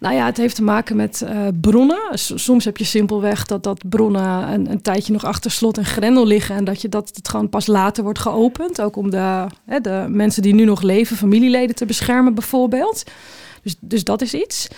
Nou 0.00 0.14
ja, 0.14 0.26
het 0.26 0.36
heeft 0.36 0.54
te 0.54 0.62
maken 0.62 0.96
met 0.96 1.22
uh, 1.24 1.46
bronnen. 1.60 2.00
Soms 2.14 2.64
heb 2.64 2.76
je 2.76 2.84
simpelweg 2.84 3.46
dat, 3.46 3.62
dat 3.62 3.88
bronnen 3.88 4.52
een, 4.52 4.70
een, 4.70 4.82
tijdje 4.82 5.12
nog 5.12 5.24
achter 5.24 5.50
slot 5.50 5.78
en 5.78 5.84
grendel 5.84 6.26
liggen. 6.26 6.56
En 6.56 6.64
dat, 6.64 6.82
je, 6.82 6.88
dat 6.88 7.10
het 7.14 7.28
gewoon 7.28 7.48
pas 7.48 7.66
later 7.66 8.02
wordt 8.02 8.18
geopend. 8.18 8.80
Ook 8.80 8.96
om 8.96 9.10
de, 9.10 9.46
hè, 9.66 9.80
de 9.80 10.06
mensen 10.08 10.42
die 10.42 10.54
nu 10.54 10.64
nog 10.64 10.82
leven, 10.82 11.16
familieleden 11.16 11.76
te 11.76 11.86
beschermen 11.86 12.34
bijvoorbeeld. 12.34 13.02
Dus, 13.62 13.76
dus 13.80 14.04
dat 14.04 14.22
is 14.22 14.34
iets. 14.34 14.68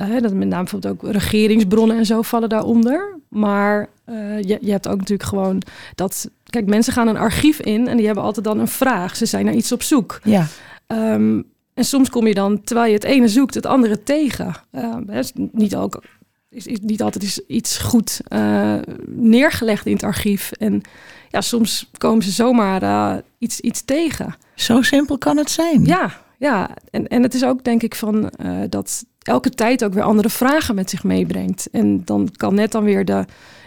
Uh, 0.00 0.20
dat 0.20 0.32
met 0.32 0.48
name 0.48 0.62
bijvoorbeeld 0.62 0.94
ook 0.94 1.12
regeringsbronnen 1.12 1.96
en 1.96 2.06
zo 2.06 2.22
vallen 2.22 2.48
daaronder. 2.48 3.18
Maar 3.28 3.88
uh, 4.06 4.42
je, 4.42 4.58
je 4.60 4.70
hebt 4.70 4.88
ook 4.88 4.98
natuurlijk 4.98 5.28
gewoon 5.28 5.62
dat. 5.94 6.30
Kijk, 6.44 6.66
mensen 6.66 6.92
gaan 6.92 7.08
een 7.08 7.16
archief 7.16 7.60
in 7.60 7.88
en 7.88 7.96
die 7.96 8.06
hebben 8.06 8.24
altijd 8.24 8.44
dan 8.44 8.58
een 8.58 8.68
vraag. 8.68 9.16
Ze 9.16 9.26
zijn 9.26 9.44
naar 9.44 9.54
iets 9.54 9.72
op 9.72 9.82
zoek. 9.82 10.20
Ja. 10.24 10.46
Um, 10.86 11.44
en 11.74 11.84
soms 11.84 12.10
kom 12.10 12.26
je 12.26 12.34
dan, 12.34 12.62
terwijl 12.62 12.88
je 12.88 12.94
het 12.94 13.04
ene 13.04 13.28
zoekt, 13.28 13.54
het 13.54 13.66
andere 13.66 14.02
tegen. 14.02 14.54
Uh, 14.72 14.96
is 15.08 15.32
niet, 15.52 15.76
ook, 15.76 16.02
is, 16.50 16.66
is, 16.66 16.78
niet 16.82 17.02
altijd 17.02 17.24
is 17.24 17.40
iets 17.46 17.78
goed 17.78 18.20
uh, 18.28 18.74
neergelegd 19.06 19.86
in 19.86 19.92
het 19.92 20.02
archief. 20.02 20.52
En 20.52 20.82
ja, 21.28 21.40
soms 21.40 21.90
komen 21.98 22.22
ze 22.22 22.30
zomaar 22.30 23.22
iets, 23.38 23.60
iets 23.60 23.84
tegen. 23.84 24.34
Zo 24.54 24.82
simpel 24.82 25.18
kan 25.18 25.36
het 25.36 25.50
zijn. 25.50 25.84
Ja, 25.84 26.20
ja. 26.40 26.70
En, 26.90 27.08
en 27.08 27.22
het 27.22 27.34
is 27.34 27.44
ook 27.44 27.64
denk 27.64 27.82
ik 27.82 27.94
van 27.94 28.32
dat 28.68 29.04
elke 29.18 29.50
tijd 29.50 29.84
ook 29.84 29.94
weer 29.94 30.02
andere 30.02 30.30
vragen 30.30 30.74
met 30.74 30.90
zich 30.90 31.04
meebrengt. 31.04 31.70
En 31.70 32.04
dan 32.04 32.28
kan 32.36 32.54
net 32.54 32.72
dan 32.72 32.84
weer 32.84 33.04
de 33.04 33.24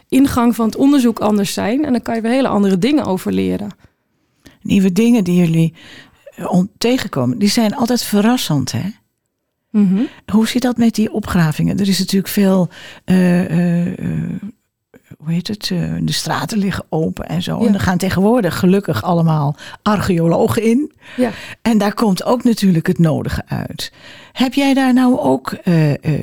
ingang 0.09 0.55
van 0.55 0.65
het 0.65 0.75
onderzoek 0.75 1.19
anders 1.19 1.53
zijn. 1.53 1.85
En 1.85 1.91
dan 1.91 2.01
kan 2.01 2.15
je 2.15 2.21
weer 2.21 2.31
hele 2.31 2.47
andere 2.47 2.77
dingen 2.77 3.05
over 3.05 3.31
leren. 3.31 3.69
Nieuwe 4.61 4.91
dingen 4.91 5.23
die 5.23 5.35
jullie 5.35 5.73
eh, 6.35 6.61
tegenkomen, 6.77 7.37
die 7.37 7.49
zijn 7.49 7.75
altijd 7.75 8.03
verrassend, 8.03 8.71
hè? 8.71 8.89
Mm 9.69 9.87
-hmm. 9.87 10.07
Hoe 10.31 10.47
zit 10.47 10.61
dat 10.61 10.77
met 10.77 10.95
die 10.95 11.11
opgravingen? 11.11 11.79
Er 11.79 11.87
is 11.87 11.99
natuurlijk 11.99 12.33
veel, 12.33 12.69
uh, 13.05 13.87
uh, 13.87 14.41
hoe 15.23 15.33
heet 15.33 15.47
het? 15.47 15.67
de 16.01 16.11
straten 16.11 16.57
liggen 16.57 16.85
open 16.89 17.25
en 17.25 17.41
zo. 17.41 17.59
Ja. 17.59 17.67
En 17.67 17.73
er 17.73 17.79
gaan 17.79 17.97
tegenwoordig 17.97 18.59
gelukkig 18.59 19.03
allemaal 19.03 19.55
archeologen 19.81 20.63
in. 20.63 20.91
Ja. 21.17 21.31
En 21.61 21.77
daar 21.77 21.93
komt 21.93 22.23
ook 22.23 22.43
natuurlijk 22.43 22.87
het 22.87 22.99
nodige 22.99 23.43
uit. 23.47 23.91
Heb 24.31 24.53
jij 24.53 24.73
daar 24.73 24.93
nou 24.93 25.19
ook 25.19 25.57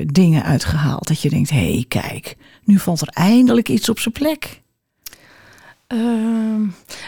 dingen 0.05 0.43
uitgehaald 0.43 1.07
dat 1.07 1.21
je 1.21 1.29
denkt: 1.29 1.49
hé, 1.49 1.73
hey, 1.73 1.85
kijk, 1.87 2.35
nu 2.63 2.79
valt 2.79 3.01
er 3.01 3.07
eindelijk 3.07 3.69
iets 3.69 3.89
op 3.89 3.99
zijn 3.99 4.13
plek? 4.13 4.61
Uh, 5.93 5.99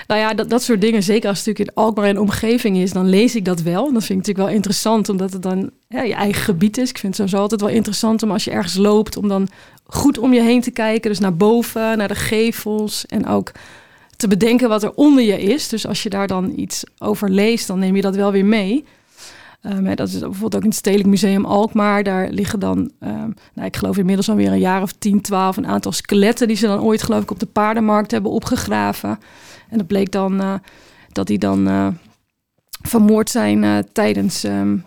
nou 0.07 0.19
ja, 0.19 0.33
dat, 0.33 0.49
dat 0.49 0.63
soort 0.63 0.81
dingen, 0.81 1.03
zeker 1.03 1.29
als 1.29 1.37
het 1.37 1.47
natuurlijk 1.47 1.77
in 1.77 1.83
Alkmaar 1.83 2.05
en 2.05 2.19
omgeving 2.19 2.77
is, 2.77 2.91
dan 2.91 3.09
lees 3.09 3.35
ik 3.35 3.45
dat 3.45 3.61
wel. 3.61 3.83
Dat 3.83 4.03
vind 4.03 4.09
ik 4.09 4.15
natuurlijk 4.15 4.45
wel 4.45 4.55
interessant, 4.55 5.09
omdat 5.09 5.33
het 5.33 5.41
dan 5.41 5.71
je 5.87 6.13
eigen 6.13 6.43
gebied 6.43 6.77
is. 6.77 6.89
Ik 6.89 6.97
vind 6.97 7.07
het 7.07 7.15
sowieso 7.15 7.41
altijd 7.41 7.61
wel 7.61 7.69
interessant 7.69 8.23
om 8.23 8.31
als 8.31 8.43
je 8.43 8.51
ergens 8.51 8.75
loopt, 8.75 9.17
om 9.17 9.27
dan 9.27 9.47
goed 9.85 10.17
om 10.17 10.33
je 10.33 10.41
heen 10.41 10.61
te 10.61 10.71
kijken. 10.71 11.09
Dus 11.09 11.19
naar 11.19 11.35
boven, 11.35 11.97
naar 11.97 12.07
de 12.07 12.15
gevels 12.15 13.05
en 13.05 13.27
ook 13.27 13.51
te 14.17 14.27
bedenken 14.27 14.69
wat 14.69 14.83
er 14.83 14.93
onder 14.93 15.23
je 15.23 15.41
is. 15.41 15.67
Dus 15.67 15.87
als 15.87 16.03
je 16.03 16.09
daar 16.09 16.27
dan 16.27 16.53
iets 16.55 16.83
over 16.97 17.29
leest, 17.29 17.67
dan 17.67 17.79
neem 17.79 17.95
je 17.95 18.01
dat 18.01 18.15
wel 18.15 18.31
weer 18.31 18.45
mee. 18.45 18.85
Um, 19.65 19.95
dat 19.95 20.07
is 20.07 20.19
bijvoorbeeld 20.19 20.55
ook 20.55 20.61
in 20.61 20.67
het 20.67 20.77
Stedelijk 20.77 21.09
Museum 21.09 21.45
Alkmaar. 21.45 22.03
Daar 22.03 22.29
liggen 22.29 22.59
dan, 22.59 22.77
um, 22.99 23.33
nou, 23.53 23.67
ik 23.67 23.75
geloof 23.75 23.97
inmiddels 23.97 24.29
alweer 24.29 24.51
een 24.51 24.59
jaar 24.59 24.81
of 24.81 24.91
10, 24.91 25.21
12, 25.21 25.57
een 25.57 25.67
aantal 25.67 25.91
skeletten 25.91 26.47
die 26.47 26.57
ze 26.57 26.67
dan 26.67 26.81
ooit, 26.81 27.03
geloof 27.03 27.21
ik, 27.21 27.31
op 27.31 27.39
de 27.39 27.45
paardenmarkt 27.45 28.11
hebben 28.11 28.31
opgegraven. 28.31 29.19
En 29.69 29.77
dat 29.77 29.87
bleek 29.87 30.11
dan 30.11 30.41
uh, 30.41 30.53
dat 31.11 31.27
die 31.27 31.37
dan 31.37 31.67
uh, 31.67 31.87
vermoord 32.81 33.29
zijn 33.29 33.63
uh, 33.63 33.77
tijdens 33.93 34.43
um, 34.43 34.85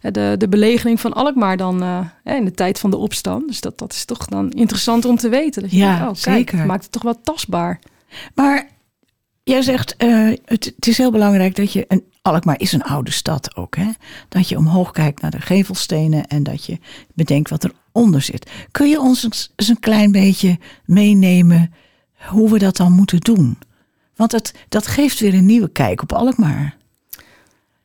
de, 0.00 0.34
de 0.38 0.48
belegering 0.48 1.00
van 1.00 1.12
Alkmaar 1.12 1.56
dan 1.56 1.84
in 2.24 2.44
de 2.44 2.52
tijd 2.54 2.78
van 2.78 2.90
de 2.90 2.96
opstand. 2.96 3.46
Dus 3.46 3.60
dat, 3.60 3.78
dat 3.78 3.92
is 3.92 4.04
toch 4.04 4.26
dan 4.26 4.50
interessant 4.50 5.04
om 5.04 5.16
te 5.16 5.28
weten. 5.28 5.62
Dat 5.62 5.70
je 5.70 5.76
ja, 5.76 5.98
denkt, 5.98 6.18
oh, 6.18 6.22
kijk, 6.22 6.50
zeker. 6.50 6.66
maakt 6.66 6.82
het 6.82 6.92
toch 6.92 7.02
wel 7.02 7.20
tastbaar. 7.22 7.80
Maar 8.34 8.68
jij 9.48 9.62
zegt, 9.62 9.94
het, 10.44 10.72
het 10.76 10.86
is 10.86 10.98
heel 10.98 11.10
belangrijk 11.10 11.56
dat 11.56 11.72
je 11.72 11.84
een 11.88 12.04
Alkmaar 12.22 12.60
is 12.60 12.72
een 12.72 12.82
oude 12.82 13.10
stad 13.10 13.56
ook. 13.56 13.76
Hè? 13.76 13.90
Dat 14.28 14.48
je 14.48 14.56
omhoog 14.56 14.90
kijkt 14.90 15.20
naar 15.20 15.30
de 15.30 15.40
gevelstenen 15.40 16.26
en 16.26 16.42
dat 16.42 16.64
je 16.64 16.78
bedenkt 17.14 17.50
wat 17.50 17.68
eronder 17.92 18.22
zit. 18.22 18.50
Kun 18.70 18.88
je 18.88 19.00
ons 19.00 19.24
eens 19.24 19.68
een 19.68 19.80
klein 19.80 20.12
beetje 20.12 20.58
meenemen 20.84 21.72
hoe 22.28 22.50
we 22.50 22.58
dat 22.58 22.76
dan 22.76 22.92
moeten 22.92 23.20
doen? 23.20 23.58
Want 24.16 24.32
het, 24.32 24.54
dat 24.68 24.86
geeft 24.86 25.20
weer 25.20 25.34
een 25.34 25.46
nieuwe 25.46 25.68
kijk 25.68 26.02
op 26.02 26.12
Alkmaar. 26.12 26.76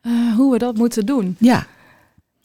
Uh, 0.02 0.36
hoe 0.36 0.52
we 0.52 0.58
dat 0.58 0.78
moeten 0.78 1.06
doen? 1.06 1.36
Ja. 1.40 1.68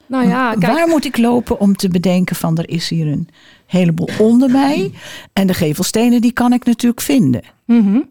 Nou 0.06 0.28
ja, 0.28 0.54
kijk. 0.54 0.72
Waar 0.72 0.88
moet 0.88 1.04
ik 1.04 1.16
lopen 1.16 1.60
om 1.60 1.76
te 1.76 1.88
bedenken 1.88 2.36
van 2.36 2.58
er 2.58 2.68
is 2.68 2.88
hier 2.88 3.06
een 3.06 3.28
heleboel 3.66 4.08
onder 4.18 4.50
mij. 4.50 4.92
En 5.32 5.46
de 5.46 5.54
gevelstenen 5.54 6.20
die 6.20 6.32
kan 6.32 6.52
ik 6.52 6.64
natuurlijk 6.64 7.00
vinden. 7.00 7.42
Mm 7.64 7.84
-hmm. 7.84 8.08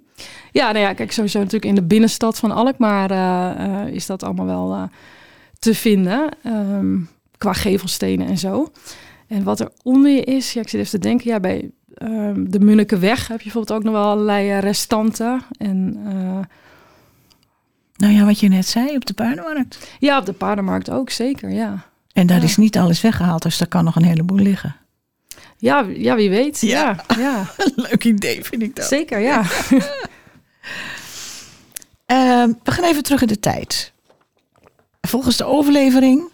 Ja, 0.57 0.71
nou 0.71 0.85
ja, 0.85 0.93
kijk, 0.93 1.11
sowieso 1.11 1.37
natuurlijk 1.37 1.65
in 1.65 1.75
de 1.75 1.83
binnenstad 1.83 2.39
van 2.39 2.51
Alkmaar 2.51 3.11
uh, 3.11 3.67
uh, 3.67 3.93
is 3.93 4.05
dat 4.05 4.23
allemaal 4.23 4.45
wel 4.45 4.73
uh, 4.73 4.83
te 5.59 5.75
vinden. 5.75 6.29
Um, 6.45 7.09
qua 7.37 7.53
gevelstenen 7.53 8.27
en 8.27 8.37
zo. 8.37 8.71
En 9.27 9.43
wat 9.43 9.59
er 9.59 9.71
onder 9.83 10.11
je 10.11 10.23
is, 10.23 10.53
ja, 10.53 10.61
ik 10.61 10.69
zit 10.69 10.79
even 10.79 10.91
te 10.91 10.99
denken, 10.99 11.29
ja, 11.29 11.39
bij 11.39 11.69
um, 12.01 12.51
de 12.51 12.59
Munnikenweg 12.59 13.27
heb 13.27 13.37
je 13.37 13.43
bijvoorbeeld 13.43 13.77
ook 13.77 13.83
nog 13.83 13.93
wel 13.93 14.03
allerlei 14.03 14.59
restanten. 14.59 15.41
En, 15.57 15.93
nou 17.95 18.13
ja, 18.13 18.25
wat 18.25 18.39
je 18.39 18.47
net 18.47 18.67
zei, 18.67 18.95
op 18.95 19.05
de 19.05 19.13
paardenmarkt. 19.13 19.91
Ja, 19.99 20.17
op 20.17 20.25
de 20.25 20.33
paardenmarkt 20.33 20.89
ook, 20.89 21.09
zeker, 21.09 21.49
ja. 21.49 21.85
En 22.13 22.27
daar 22.27 22.37
ja. 22.37 22.43
is 22.43 22.57
niet 22.57 22.77
alles 22.77 23.01
weggehaald, 23.01 23.41
dus 23.41 23.57
daar 23.57 23.67
kan 23.67 23.83
nog 23.83 23.95
een 23.95 24.05
heleboel 24.05 24.39
liggen. 24.39 24.75
Ja, 25.57 25.85
ja 25.95 26.15
wie 26.15 26.29
weet. 26.29 26.61
Ja, 26.61 27.03
ja. 27.07 27.17
ja. 27.17 27.49
Leuk 27.89 28.03
idee, 28.03 28.43
vind 28.43 28.61
ik 28.61 28.75
dat. 28.75 28.85
Zeker, 28.85 29.19
ja. 29.19 29.43
Uh, 32.11 32.43
we 32.63 32.71
gaan 32.71 32.83
even 32.83 33.03
terug 33.03 33.21
in 33.21 33.27
de 33.27 33.39
tijd. 33.39 33.93
Volgens 35.01 35.37
de 35.37 35.45
overlevering, 35.45 36.29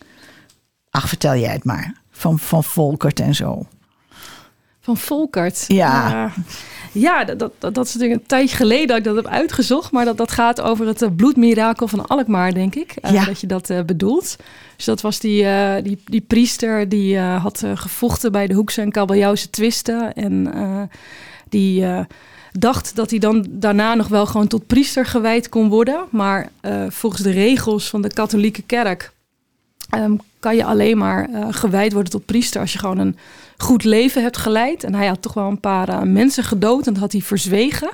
ach 0.90 1.08
vertel 1.08 1.36
jij 1.36 1.52
het 1.52 1.64
maar, 1.64 2.02
van, 2.12 2.40
van 2.40 2.64
Volkert 2.64 3.20
en 3.20 3.36
zo. 3.36 3.66
Van 4.80 4.98
Volkert? 4.98 5.66
Ja. 5.68 6.26
Uh, 6.26 6.34
ja, 6.92 7.24
dat, 7.24 7.40
dat, 7.40 7.74
dat 7.74 7.86
is 7.86 7.94
natuurlijk 7.94 8.22
een 8.22 8.28
tijdje 8.28 8.56
geleden 8.56 8.88
dat 8.88 8.98
ik 8.98 9.04
dat 9.04 9.16
heb 9.16 9.28
uitgezocht. 9.28 9.92
Maar 9.92 10.06
dat, 10.06 10.18
dat 10.18 10.32
gaat 10.32 10.62
over 10.62 10.88
het 10.88 11.02
uh, 11.02 11.10
bloedmirakel 11.16 11.88
van 11.88 12.08
Alkmaar, 12.08 12.54
denk 12.54 12.76
ik. 12.76 12.96
Uh, 13.02 13.12
ja. 13.12 13.26
Dat 13.26 13.42
je 13.42 13.48
dat 13.48 13.86
bedoelt. 13.86 14.36
Dus 14.76 14.86
dat 14.86 15.02
was 15.02 15.20
die, 15.20 15.46
die, 15.82 16.02
die 16.06 16.22
priester 16.22 16.90
die 16.90 17.20
had 17.20 17.64
gevochten 17.74 18.32
bij 18.32 18.48
de 18.48 18.54
Hoekse 18.54 18.82
en 18.82 18.92
Kabeljauwse 18.92 19.50
twisten. 19.50 20.14
En 20.14 20.90
die 21.50 21.86
dacht 22.60 22.96
dat 22.96 23.10
hij 23.10 23.20
dan 23.20 23.46
daarna 23.50 23.94
nog 23.94 24.08
wel 24.08 24.26
gewoon 24.26 24.48
tot 24.48 24.68
priester 24.68 25.06
gewijd 25.06 25.50
kon 25.50 25.70
worden. 25.70 26.06
Maar 26.10 26.50
uh, 26.62 26.86
volgens 26.90 27.22
de 27.22 27.32
regels 27.32 27.90
van 27.90 28.02
de 28.02 28.14
katholieke 28.14 28.62
kerk 28.62 29.12
um, 29.96 30.20
kan 30.40 30.56
je 30.56 30.66
alleen 30.66 30.98
maar 30.98 31.30
uh, 31.30 31.48
gewijd 31.50 31.94
worden 31.94 32.12
tot 32.12 32.26
priester 32.26 32.62
als 32.62 32.74
je 32.74 32.80
gewoon 32.80 32.98
een 32.98 33.18
goed 33.58 33.84
leven 33.84 34.22
hebt 34.22 34.38
geleid. 34.38 34.84
En 34.84 34.96
hij 34.96 35.08
had 35.08 35.22
toch 35.22 35.34
wel 35.34 35.48
een 35.48 35.60
paar 35.60 35.90
uh, 35.90 36.02
mensen 36.02 36.44
gedood 36.44 36.88
en 36.88 36.94
dat 36.94 37.02
had 37.02 37.12
hij 37.12 37.22
verzwegen. 37.22 37.92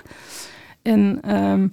En 0.82 1.36
um, 1.36 1.72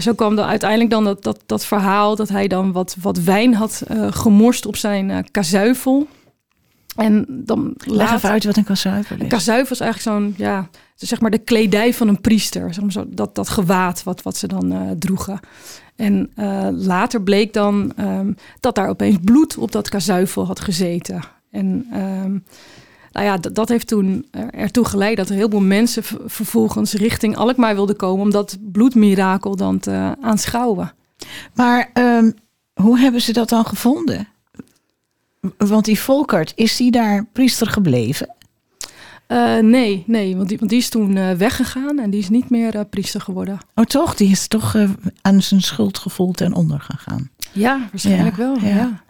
zo 0.00 0.12
kwam 0.12 0.38
er 0.38 0.44
uiteindelijk 0.44 0.90
dan 0.90 1.04
dat, 1.04 1.22
dat, 1.22 1.42
dat 1.46 1.66
verhaal 1.66 2.16
dat 2.16 2.28
hij 2.28 2.48
dan 2.48 2.72
wat, 2.72 2.96
wat 3.00 3.18
wijn 3.18 3.54
had 3.54 3.82
gemorst 4.10 4.66
op 4.66 4.76
zijn 4.76 5.26
kazuivel. 5.30 6.08
En 6.96 7.26
dan 7.28 7.74
Leg 7.76 8.12
even 8.12 8.30
uit 8.30 8.44
wat 8.44 8.56
een 8.56 8.64
kazuivel 8.64 9.16
is. 9.16 9.22
Een 9.22 9.28
kazuivel 9.28 9.72
is 9.72 9.80
eigenlijk 9.80 10.18
zo'n, 10.18 10.34
ja, 10.36 10.68
zeg 10.94 11.20
maar 11.20 11.30
de 11.30 11.38
kledij 11.38 11.94
van 11.94 12.08
een 12.08 12.20
priester. 12.20 12.74
Zeg 12.74 12.82
maar 12.82 12.92
zo, 12.92 13.04
dat, 13.08 13.34
dat 13.34 13.48
gewaad 13.48 14.02
wat, 14.02 14.22
wat 14.22 14.36
ze 14.36 14.48
dan 14.48 14.72
uh, 14.72 14.90
droegen. 14.98 15.40
En 15.96 16.30
uh, 16.36 16.68
later 16.72 17.22
bleek 17.22 17.52
dan 17.52 17.92
um, 18.00 18.36
dat 18.60 18.74
daar 18.74 18.88
opeens 18.88 19.16
bloed 19.24 19.58
op 19.58 19.72
dat 19.72 19.88
kazuivel 19.88 20.46
had 20.46 20.60
gezeten. 20.60 21.22
En 21.50 21.86
um, 21.94 22.44
nou 23.12 23.26
ja, 23.26 23.36
dat 23.36 23.68
heeft 23.68 23.86
toen 23.86 24.26
ertoe 24.50 24.84
geleid 24.84 25.16
dat 25.16 25.28
er 25.28 25.34
heel 25.34 25.50
veel 25.50 25.60
mensen 25.60 26.02
vervolgens 26.26 26.92
richting 26.92 27.36
Alkmaar 27.36 27.74
wilden 27.74 27.96
komen 27.96 28.24
om 28.24 28.30
dat 28.30 28.58
bloedmirakel 28.72 29.56
dan 29.56 29.78
te 29.78 30.14
aanschouwen. 30.20 30.92
Maar 31.54 31.90
um, 31.94 32.34
hoe 32.74 32.98
hebben 32.98 33.20
ze 33.20 33.32
dat 33.32 33.48
dan 33.48 33.64
gevonden? 33.64 34.28
Want 35.56 35.84
die 35.84 36.00
Volkert, 36.00 36.52
is 36.56 36.76
die 36.76 36.90
daar 36.90 37.26
priester 37.32 37.66
gebleven? 37.66 38.34
Uh, 39.28 39.58
nee, 39.58 40.04
nee 40.06 40.36
want, 40.36 40.48
die, 40.48 40.58
want 40.58 40.70
die 40.70 40.78
is 40.78 40.88
toen 40.88 41.16
uh, 41.16 41.30
weggegaan 41.30 41.98
en 41.98 42.10
die 42.10 42.20
is 42.20 42.28
niet 42.28 42.50
meer 42.50 42.74
uh, 42.74 42.80
priester 42.90 43.20
geworden. 43.20 43.58
Oh 43.74 43.84
toch? 43.84 44.14
Die 44.14 44.30
is 44.30 44.48
toch 44.48 44.76
aan 45.22 45.42
zijn 45.42 45.62
schuldgevoel 45.62 46.32
ten 46.32 46.52
onder 46.52 46.80
gegaan? 46.80 47.30
Ja, 47.52 47.88
waarschijnlijk 47.90 48.36
ja, 48.36 48.42
wel. 48.42 48.58
Ja. 48.58 48.76
ja. 48.76 49.02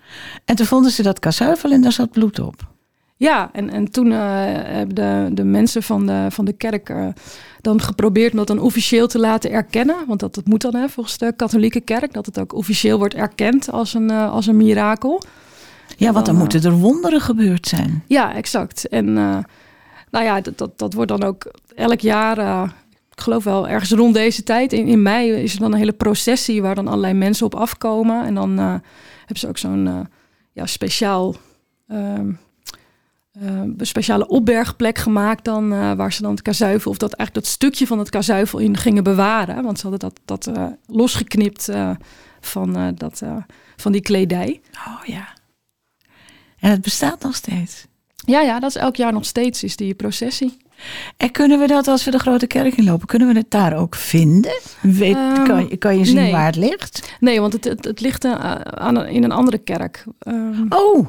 En 0.45 0.57
toen 0.57 0.67
vonden 0.67 0.91
ze 0.91 1.03
dat 1.03 1.19
kazuivel 1.19 1.71
en 1.71 1.81
daar 1.81 1.93
zat 1.93 2.11
bloed 2.11 2.39
op. 2.39 2.75
Ja, 3.17 3.51
en, 3.53 3.71
en 3.71 3.91
toen 3.91 4.11
hebben 4.11 4.95
de, 4.95 5.29
de 5.33 5.45
mensen 5.45 5.83
van 5.83 6.07
de, 6.07 6.27
van 6.31 6.45
de 6.45 6.53
kerk 6.53 6.93
dan 7.61 7.81
geprobeerd 7.81 8.31
om 8.33 8.39
dat 8.39 8.47
dan 8.47 8.59
officieel 8.59 9.07
te 9.07 9.19
laten 9.19 9.51
erkennen. 9.51 9.97
Want 10.07 10.21
dat, 10.21 10.35
dat 10.35 10.47
moet 10.47 10.61
dan 10.61 10.75
hè, 10.75 10.89
volgens 10.89 11.19
de 11.19 11.33
katholieke 11.37 11.81
kerk, 11.81 12.13
dat 12.13 12.27
het 12.27 12.39
ook 12.39 12.55
officieel 12.55 12.99
wordt 12.99 13.15
erkend 13.15 13.71
als 13.71 13.95
een, 13.95 14.11
als 14.11 14.47
een 14.47 14.57
mirakel. 14.57 15.23
Ja, 15.97 16.13
want 16.13 16.27
dan, 16.27 16.35
dan 16.35 16.37
moeten 16.37 16.63
er 16.63 16.79
wonderen 16.79 17.21
gebeurd 17.21 17.67
zijn. 17.67 18.03
Ja, 18.07 18.35
exact. 18.35 18.89
En 18.89 19.09
uh, 19.09 19.39
nou 20.11 20.25
ja, 20.25 20.41
dat, 20.41 20.59
dat, 20.59 20.79
dat 20.79 20.93
wordt 20.93 21.11
dan 21.11 21.23
ook 21.23 21.51
elk 21.75 22.01
jaar, 22.01 22.39
uh, 22.39 22.69
ik 23.11 23.21
geloof 23.21 23.45
wel 23.45 23.69
ergens 23.69 23.91
rond 23.91 24.15
deze 24.15 24.43
tijd, 24.43 24.73
in, 24.73 24.87
in 24.87 25.03
mei 25.03 25.31
is 25.31 25.55
er 25.55 25.61
dan 25.61 25.73
een 25.73 25.79
hele 25.79 25.93
processie 25.93 26.63
waar 26.63 26.75
dan 26.75 26.89
allerlei 26.89 27.15
mensen 27.15 27.47
op 27.47 27.55
afkomen. 27.55 28.25
En 28.25 28.35
dan 28.35 28.61
uh, 28.61 28.75
hebben 29.19 29.39
ze 29.39 29.49
ook 29.49 29.59
zo'n 29.59 30.09
ja, 30.53 30.67
speciaal, 30.67 31.35
een 31.87 32.39
speciale 33.79 34.29
opbergplek 34.29 34.99
gemaakt 34.99 35.45
dan, 35.45 35.69
waar 35.97 36.13
ze 36.13 36.23
dan 36.23 36.31
het 36.31 36.43
kazuivel, 36.43 36.91
of 36.91 36.97
dat 36.97 37.13
eigenlijk 37.13 37.47
dat 37.47 37.55
stukje 37.55 37.87
van 37.87 37.99
het 37.99 38.11
kazuivel 38.11 38.59
in 38.59 38.77
gingen 38.77 39.05
bewaren. 39.05 39.63
Want 39.63 39.79
ze 39.79 39.89
hadden 39.89 40.13
dat, 40.25 40.45
dat 40.45 40.59
losgeknipt 40.87 41.71
van, 42.41 42.95
dat, 42.97 43.23
van 43.77 43.93
die 43.93 44.01
kledij. 44.01 44.61
Oh 44.87 45.05
ja. 45.05 45.36
En 46.59 46.71
het 46.71 46.81
bestaat 46.83 47.23
nog 47.23 47.35
steeds. 47.35 47.87
Ja, 48.27 48.41
ja, 48.41 48.61
dat 48.61 48.71
is 48.71 48.77
elk 48.77 48.97
jaar 48.97 49.13
nog 49.13 49.25
steeds, 49.25 49.63
is 49.63 49.77
die 49.77 49.95
processie. 49.95 50.57
En 51.17 51.31
kunnen 51.31 51.59
we 51.59 51.67
dat 51.67 51.89
als 51.89 52.05
we 52.05 52.11
de 52.11 52.19
grote 52.19 52.47
kerk 52.47 52.77
inlopen, 52.77 53.07
kunnen 53.07 53.29
we 53.29 53.39
het 53.39 53.51
daar 53.51 53.77
ook 53.77 53.95
vinden? 53.95 54.61
Weet, 54.83 55.17
um, 55.17 55.47
kan, 55.47 55.69
je, 55.69 55.77
kan 55.77 55.99
je 55.99 56.05
zien 56.05 56.15
nee. 56.15 56.33
waar 56.33 56.47
het 56.47 56.57
ligt? 56.57 57.17
Nee, 57.21 57.41
want 57.41 57.53
het, 57.53 57.65
het, 57.65 57.85
het 57.85 58.01
ligt 58.01 58.25
aan, 58.25 59.07
in 59.07 59.25
een 59.25 59.33
andere 59.33 59.59
kerk. 59.59 60.05
Um, 60.27 60.67
oh! 60.69 61.07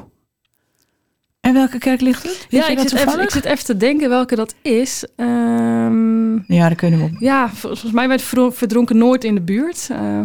En 1.40 1.54
welke 1.54 1.78
kerk 1.78 2.00
ligt 2.00 2.22
het? 2.22 2.46
Weet 2.50 2.66
ja, 2.66 2.68
ik 2.68 2.78
zit, 2.78 2.92
even, 2.92 3.20
ik 3.20 3.30
zit, 3.30 3.44
even, 3.44 3.64
te 3.64 3.76
denken 3.76 4.08
welke 4.08 4.36
dat 4.36 4.54
is. 4.62 5.04
Um, 5.16 6.44
ja, 6.46 6.66
daar 6.66 6.74
kunnen 6.74 6.98
we 6.98 7.04
op. 7.04 7.10
Ja, 7.18 7.48
volgens 7.48 7.92
mij 7.92 8.08
bij 8.08 8.18
Verdronken 8.18 8.98
Noord 8.98 9.24
in 9.24 9.34
de 9.34 9.40
buurt. 9.40 9.88
Uh, 9.92 10.20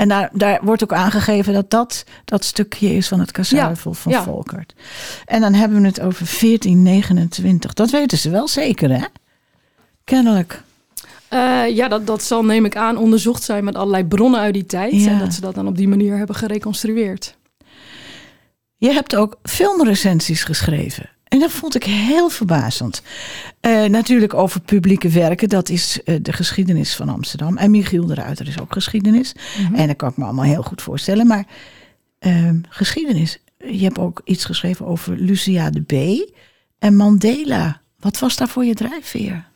en 0.00 0.08
daar, 0.08 0.30
daar 0.32 0.60
wordt 0.62 0.82
ook 0.82 0.92
aangegeven 0.92 1.52
dat 1.52 1.70
dat 1.70 2.04
dat 2.24 2.44
stukje 2.44 2.94
is 2.94 3.08
van 3.08 3.20
het 3.20 3.30
kazuivel 3.30 3.90
ja, 3.90 3.96
van 3.96 4.12
ja. 4.12 4.22
Volkert. 4.22 4.74
En 5.24 5.40
dan 5.40 5.54
hebben 5.54 5.80
we 5.80 5.86
het 5.86 6.00
over 6.00 6.26
1429. 6.40 7.72
Dat 7.74 7.90
weten 7.90 8.18
ze 8.18 8.30
wel 8.30 8.48
zeker, 8.48 8.90
hè? 8.90 9.04
Kennelijk. 10.04 10.62
Uh, 11.30 11.68
ja, 11.68 11.88
dat, 11.88 12.06
dat 12.06 12.22
zal, 12.22 12.44
neem 12.44 12.64
ik 12.64 12.76
aan, 12.76 12.96
onderzocht 12.96 13.42
zijn 13.42 13.64
met 13.64 13.74
allerlei 13.74 14.04
bronnen 14.04 14.40
uit 14.40 14.54
die 14.54 14.66
tijd. 14.66 14.92
Ja. 14.92 15.10
En 15.10 15.18
dat 15.18 15.34
ze 15.34 15.40
dat 15.40 15.54
dan 15.54 15.66
op 15.66 15.76
die 15.76 15.88
manier 15.88 16.16
hebben 16.16 16.36
gereconstrueerd. 16.36 17.36
Je 18.76 18.92
hebt 18.92 19.16
ook 19.16 19.36
filmrecensies 19.42 20.44
geschreven. 20.44 21.10
En 21.30 21.38
dat 21.38 21.50
vond 21.50 21.74
ik 21.74 21.84
heel 21.84 22.28
verbazend. 22.28 23.02
Uh, 23.60 23.84
natuurlijk 23.84 24.34
over 24.34 24.60
publieke 24.60 25.08
werken, 25.08 25.48
dat 25.48 25.68
is 25.68 26.00
uh, 26.04 26.16
de 26.22 26.32
geschiedenis 26.32 26.94
van 26.96 27.08
Amsterdam. 27.08 27.56
En 27.56 27.70
Michiel 27.70 28.06
de 28.06 28.14
Ruiter 28.14 28.48
is 28.48 28.60
ook 28.60 28.72
geschiedenis. 28.72 29.34
Mm 29.58 29.66
-hmm. 29.66 29.74
En 29.74 29.86
dat 29.86 29.96
kan 29.96 30.10
ik 30.10 30.16
me 30.16 30.24
allemaal 30.24 30.44
heel 30.44 30.62
goed 30.62 30.82
voorstellen. 30.82 31.26
Maar 31.26 31.46
uh, 32.20 32.50
geschiedenis, 32.68 33.38
je 33.58 33.82
hebt 33.82 33.98
ook 33.98 34.20
iets 34.24 34.44
geschreven 34.44 34.86
over 34.86 35.16
Lucia 35.16 35.70
de 35.70 35.82
B. 35.82 35.92
en 36.78 36.96
Mandela. 36.96 37.80
Wat 37.98 38.18
was 38.18 38.36
daar 38.36 38.48
voor 38.48 38.64
je 38.64 38.74
drijfveer? 38.74 39.48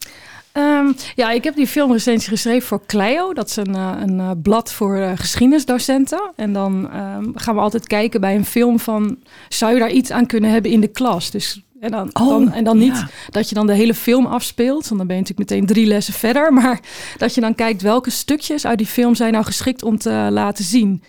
Ehm, 0.54 0.92
ja, 1.14 1.30
ik 1.30 1.44
heb 1.44 1.54
die 1.54 1.66
filmrecensie 1.66 2.30
geschreven 2.30 2.68
voor 2.68 2.86
Clio. 2.86 3.32
Dat 3.32 3.48
is 3.48 3.56
een, 3.56 3.74
uh, 3.74 3.92
een 4.00 4.18
uh, 4.18 4.30
blad 4.42 4.72
voor 4.72 4.96
uh, 4.96 5.12
geschiedenisdocenten. 5.14 6.32
En 6.36 6.52
dan 6.52 6.72
um, 6.74 7.32
gaan 7.34 7.54
we 7.54 7.60
altijd 7.60 7.86
kijken 7.86 8.20
bij 8.20 8.34
een 8.34 8.44
film 8.44 8.78
van... 8.78 9.18
zou 9.48 9.72
je 9.72 9.78
daar 9.78 9.90
iets 9.90 10.10
aan 10.10 10.26
kunnen 10.26 10.50
hebben 10.50 10.70
in 10.70 10.80
de 10.80 10.88
klas? 10.88 11.30
Dus, 11.30 11.62
en 11.80 11.90
dan, 11.90 12.10
oh, 12.12 12.28
dan, 12.28 12.52
en 12.52 12.64
dan 12.64 12.78
niet 12.78 12.96
ja. 12.96 13.08
dat 13.30 13.48
je 13.48 13.54
dan 13.54 13.66
de 13.66 13.74
hele 13.74 13.94
film 13.94 14.26
afspeelt. 14.26 14.88
Want 14.88 14.98
dan 14.98 15.06
ben 15.06 15.16
je 15.16 15.22
natuurlijk 15.22 15.50
meteen 15.50 15.66
drie 15.66 15.86
lessen 15.86 16.14
verder. 16.14 16.52
Maar 16.62 16.80
dat 17.16 17.34
je 17.34 17.40
dan 17.40 17.54
kijkt 17.54 17.82
welke 17.82 18.10
stukjes 18.10 18.66
uit 18.66 18.78
die 18.78 18.86
film 18.86 19.14
zijn 19.14 19.32
nou 19.32 19.44
geschikt 19.44 19.82
om 19.82 19.98
te 19.98 20.28
laten 20.30 20.64
zien. 20.64 21.02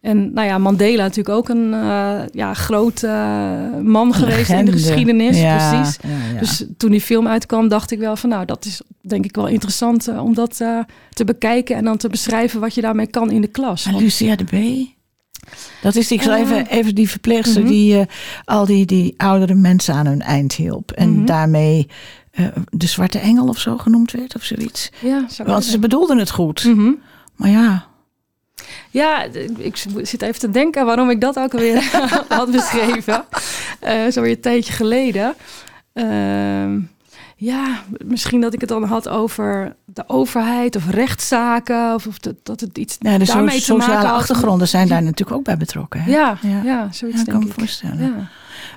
En 0.00 0.32
nou 0.32 0.46
ja, 0.46 0.58
Mandela 0.58 1.02
natuurlijk 1.02 1.36
ook 1.36 1.48
een 1.48 1.72
uh, 1.72 2.20
ja, 2.32 2.54
groot 2.54 3.02
uh, 3.02 3.78
man 3.82 4.14
geweest 4.14 4.50
in 4.50 4.64
de 4.64 4.72
geschiedenis. 4.72 5.40
Ja, 5.40 5.70
precies. 5.70 5.98
ja, 6.02 6.32
ja. 6.34 6.38
Dus 6.38 6.64
toen 6.76 6.90
die 6.90 7.00
film 7.00 7.26
uitkwam, 7.28 7.68
dacht 7.68 7.90
ik 7.90 7.98
wel 7.98 8.16
van 8.16 8.30
nou, 8.30 8.44
dat 8.44 8.64
is 8.64 8.80
denk 9.00 9.24
ik 9.24 9.34
wel 9.36 9.46
interessant 9.46 10.08
uh, 10.08 10.24
om 10.24 10.34
dat 10.34 10.56
te 11.12 11.24
bekijken 11.24 11.76
en 11.76 11.84
dan 11.84 11.96
te 11.96 12.08
beschrijven 12.08 12.60
wat 12.60 12.74
je 12.74 12.80
daarmee 12.80 13.06
kan 13.06 13.30
in 13.30 13.40
de 13.40 13.46
klas. 13.46 13.86
En 13.86 13.96
Lucia 13.96 14.36
de 14.36 14.44
B. 14.44 14.86
Dat 15.82 15.94
is 15.94 16.08
die, 16.08 16.18
ik 16.18 16.22
zal 16.24 16.32
Eh, 16.34 16.40
even, 16.40 16.66
even 16.66 16.94
die 16.94 17.08
verpleegster 17.08 17.62
mhm. 17.62 17.70
die 17.70 18.04
al 18.44 18.66
die, 18.66 18.86
die 18.86 19.14
oudere 19.16 19.54
mensen 19.54 19.94
aan 19.94 20.06
hun 20.06 20.22
eind 20.22 20.54
hielp. 20.54 20.90
En 20.90 21.14
Mhm. 21.14 21.24
daarmee 21.24 21.86
eh, 22.30 22.46
de 22.70 22.86
Zwarte 22.86 23.18
Engel 23.18 23.46
of 23.46 23.58
zo 23.58 23.76
genoemd 23.76 24.10
werd 24.10 24.34
of 24.34 24.42
zoiets. 24.42 24.90
Ja, 25.00 25.26
Want 25.44 25.64
ze 25.64 25.78
bedoelden 25.78 26.18
het 26.18 26.30
goed. 26.30 26.64
Mhm. 26.64 26.90
Maar 27.36 27.50
ja, 27.50 27.86
Ja, 28.90 29.22
ik 29.58 29.76
zit 30.02 30.22
even 30.22 30.40
te 30.40 30.50
denken 30.50 30.86
waarom 30.86 31.10
ik 31.10 31.20
dat 31.20 31.38
ook 31.38 31.52
alweer 31.52 31.90
had 32.28 32.50
beschreven. 32.50 33.24
Uh, 33.84 34.10
zo 34.10 34.20
weer 34.20 34.30
een 34.30 34.40
tijdje 34.40 34.72
geleden. 34.72 35.34
Uh, 35.94 36.82
ja, 37.40 37.82
misschien 38.04 38.40
dat 38.40 38.54
ik 38.54 38.60
het 38.60 38.68
dan 38.68 38.84
had 38.84 39.08
over 39.08 39.74
de 39.84 40.04
overheid 40.06 40.76
of 40.76 40.90
rechtszaken. 40.90 41.94
Of, 41.94 42.06
of 42.06 42.18
dat, 42.18 42.34
dat 42.42 42.60
het 42.60 42.78
iets 42.78 42.96
ja 43.00 43.18
de 43.18 43.24
daarmee 43.24 43.60
so 43.60 43.64
te 43.64 43.72
maken 43.72 43.92
sociale 43.92 44.18
achtergronden 44.18 44.68
zijn 44.68 44.88
daar 44.88 45.02
natuurlijk 45.02 45.38
ook 45.38 45.44
bij 45.44 45.56
betrokken. 45.56 46.00
Hè? 46.00 46.10
Ja, 46.10 46.38
ja. 46.42 46.62
ja. 46.64 46.88
zoiets 46.92 47.18
Ja, 47.18 47.24
denk 47.24 47.38
kan 47.38 47.38
me 47.38 47.46
ik. 47.46 47.52
voorstellen. 47.58 48.00
Ja. 48.00 48.28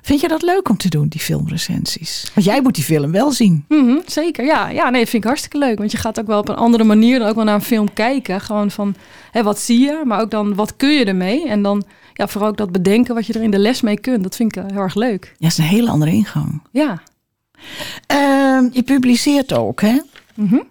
Vind 0.01 0.21
je 0.21 0.27
dat 0.27 0.41
leuk 0.41 0.69
om 0.69 0.77
te 0.77 0.89
doen, 0.89 1.07
die 1.07 1.21
filmrecensies? 1.21 2.31
Want 2.33 2.45
jij 2.45 2.61
moet 2.61 2.75
die 2.75 2.83
film 2.83 3.11
wel 3.11 3.31
zien. 3.31 3.65
Mhm, 3.67 3.97
zeker, 4.05 4.45
ja. 4.45 4.69
Ja, 4.69 4.89
nee, 4.89 5.05
vind 5.05 5.23
ik 5.23 5.29
hartstikke 5.29 5.57
leuk. 5.57 5.77
Want 5.77 5.91
je 5.91 5.97
gaat 5.97 6.19
ook 6.19 6.27
wel 6.27 6.39
op 6.39 6.49
een 6.49 6.55
andere 6.55 6.83
manier 6.83 7.19
dan 7.19 7.27
ook 7.27 7.35
wel 7.35 7.43
naar 7.43 7.55
een 7.55 7.61
film 7.61 7.93
kijken. 7.93 8.41
Gewoon 8.41 8.71
van, 8.71 8.95
hè, 9.31 9.43
wat 9.43 9.59
zie 9.59 9.79
je? 9.79 10.01
Maar 10.05 10.21
ook 10.21 10.31
dan, 10.31 10.55
wat 10.55 10.75
kun 10.75 10.89
je 10.89 11.05
ermee? 11.05 11.47
En 11.47 11.61
dan 11.61 11.83
ja, 12.13 12.27
vooral 12.27 12.49
ook 12.49 12.57
dat 12.57 12.71
bedenken 12.71 13.15
wat 13.15 13.25
je 13.25 13.33
er 13.33 13.43
in 13.43 13.51
de 13.51 13.59
les 13.59 13.81
mee 13.81 13.99
kunt. 13.99 14.23
Dat 14.23 14.35
vind 14.35 14.55
ik 14.55 14.63
heel 14.67 14.81
erg 14.81 14.95
leuk. 14.95 15.25
Ja, 15.25 15.35
dat 15.37 15.51
is 15.51 15.57
een 15.57 15.63
hele 15.63 15.89
andere 15.89 16.11
ingang. 16.11 16.61
Ja. 16.71 17.01
Uh, 18.11 18.73
je 18.73 18.83
publiceert 18.85 19.53
ook, 19.53 19.81
hè? 19.81 19.99
Mm 20.35 20.47
-hmm. 20.47 20.63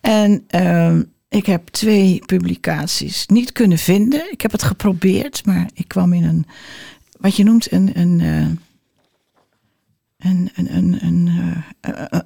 En 0.00 0.44
uh, 0.54 0.98
ik 1.28 1.46
heb 1.46 1.68
twee 1.68 2.22
publicaties 2.26 3.26
niet 3.26 3.52
kunnen 3.52 3.78
vinden. 3.78 4.32
Ik 4.32 4.40
heb 4.40 4.52
het 4.52 4.62
geprobeerd, 4.62 5.46
maar 5.46 5.70
ik 5.74 5.88
kwam 5.88 6.12
in 6.12 6.24
een, 6.24 6.46
wat 7.22 7.36
je 7.36 7.44
noemt, 7.44 7.72
een, 7.72 7.90
een, 7.94 8.18
uh, 8.18 8.46
een, 10.18 10.50
een, 10.54 10.76
een, 10.76 10.98
een, 11.02 11.30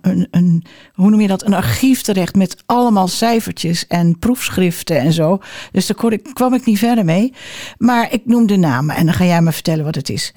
een, 0.00 0.28
een, 0.30 0.64
hoe 0.92 1.10
noem 1.10 1.20
je 1.20 1.26
dat? 1.26 1.44
Een 1.44 1.54
archief 1.54 2.02
terecht 2.02 2.34
met 2.34 2.62
allemaal 2.66 3.08
cijfertjes 3.08 3.86
en 3.86 4.18
proefschriften 4.18 4.98
en 4.98 5.12
zo. 5.12 5.40
Dus 5.72 5.86
daar 5.86 5.96
kon 5.96 6.12
ik, 6.12 6.30
kwam 6.32 6.54
ik 6.54 6.64
niet 6.64 6.78
verder 6.78 7.04
mee. 7.04 7.32
Maar 7.78 8.12
ik 8.12 8.26
noem 8.26 8.46
de 8.46 8.56
namen 8.56 8.96
en 8.96 9.04
dan 9.04 9.14
ga 9.14 9.24
jij 9.24 9.42
me 9.42 9.52
vertellen 9.52 9.84
wat 9.84 9.94
het 9.94 10.08
is. 10.08 10.34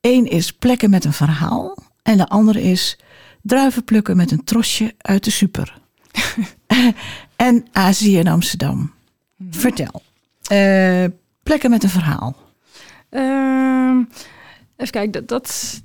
Eén 0.00 0.26
is 0.26 0.52
plekken 0.52 0.90
met 0.90 1.04
een 1.04 1.12
verhaal. 1.12 1.78
En 2.02 2.16
de 2.16 2.28
andere 2.28 2.62
is 2.62 2.98
druiven 3.42 3.84
plukken 3.84 4.16
met 4.16 4.30
een 4.30 4.44
trosje 4.44 4.94
uit 4.98 5.24
de 5.24 5.30
super. 5.30 5.78
en 7.36 7.66
Azië 7.72 8.18
in 8.18 8.28
Amsterdam. 8.28 8.92
Mm-hmm. 9.36 9.60
Vertel. 9.60 10.02
Uh, 10.52 11.04
plekken 11.42 11.70
met 11.70 11.82
een 11.82 11.88
verhaal. 11.88 12.41
Uh, 13.12 13.98
even 14.76 14.92
kijken, 14.92 15.12
dat. 15.12 15.28
dat 15.28 15.82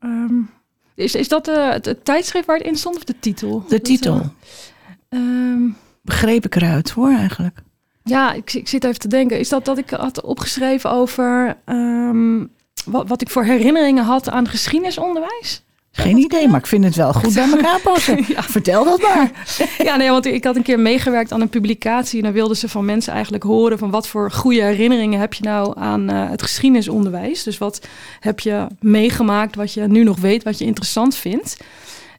um, 0.00 0.50
is, 0.94 1.14
is 1.14 1.28
dat 1.28 1.44
de, 1.44 1.50
het, 1.50 1.84
het, 1.84 2.04
tijdschrift 2.04 2.46
waar 2.46 2.56
het 2.56 2.66
in 2.66 2.76
stond 2.76 2.96
of 2.96 3.04
de 3.04 3.18
titel? 3.20 3.64
De 3.68 3.80
titel. 3.80 4.14
Uh, 4.14 5.20
um, 5.20 5.76
Begreep 6.02 6.44
ik 6.44 6.54
eruit 6.54 6.90
hoor, 6.90 7.12
eigenlijk. 7.12 7.62
Ja, 8.02 8.32
ik, 8.32 8.52
ik, 8.52 8.68
zit 8.68 8.84
even 8.84 8.98
te 8.98 9.08
denken. 9.08 9.38
Is 9.38 9.48
dat 9.48 9.64
dat 9.64 9.78
ik 9.78 9.90
had 9.90 10.22
opgeschreven 10.22 10.90
over 10.90 11.56
um, 11.66 12.50
wat, 12.84 13.08
wat 13.08 13.20
ik 13.20 13.30
voor 13.30 13.44
herinneringen 13.44 14.04
had 14.04 14.28
aan 14.28 14.48
geschiedenisonderwijs? 14.48 15.64
Geen 15.92 16.16
idee, 16.16 16.48
maar 16.48 16.60
ik 16.60 16.66
vind 16.66 16.84
het 16.84 16.94
wel 16.94 17.12
goed 17.12 17.34
bij 17.34 17.50
elkaar 17.56 17.80
passen. 17.80 18.24
ja. 18.28 18.42
Vertel 18.42 18.84
dat 18.84 19.02
maar. 19.02 19.30
ja, 19.88 19.96
nee, 19.96 20.10
want 20.10 20.26
ik 20.26 20.44
had 20.44 20.56
een 20.56 20.62
keer 20.62 20.80
meegewerkt 20.80 21.32
aan 21.32 21.40
een 21.40 21.48
publicatie. 21.48 22.18
En 22.18 22.24
dan 22.24 22.32
wilden 22.32 22.56
ze 22.56 22.68
van 22.68 22.84
mensen 22.84 23.12
eigenlijk 23.12 23.42
horen 23.42 23.78
van 23.78 23.90
wat 23.90 24.08
voor 24.08 24.30
goede 24.30 24.62
herinneringen 24.62 25.20
heb 25.20 25.34
je 25.34 25.44
nou 25.44 25.78
aan 25.78 26.10
uh, 26.10 26.30
het 26.30 26.42
geschiedenisonderwijs. 26.42 27.42
Dus 27.42 27.58
wat 27.58 27.86
heb 28.20 28.40
je 28.40 28.66
meegemaakt, 28.80 29.54
wat 29.54 29.72
je 29.72 29.86
nu 29.86 30.04
nog 30.04 30.18
weet, 30.18 30.42
wat 30.42 30.58
je 30.58 30.64
interessant 30.64 31.14
vindt. 31.14 31.56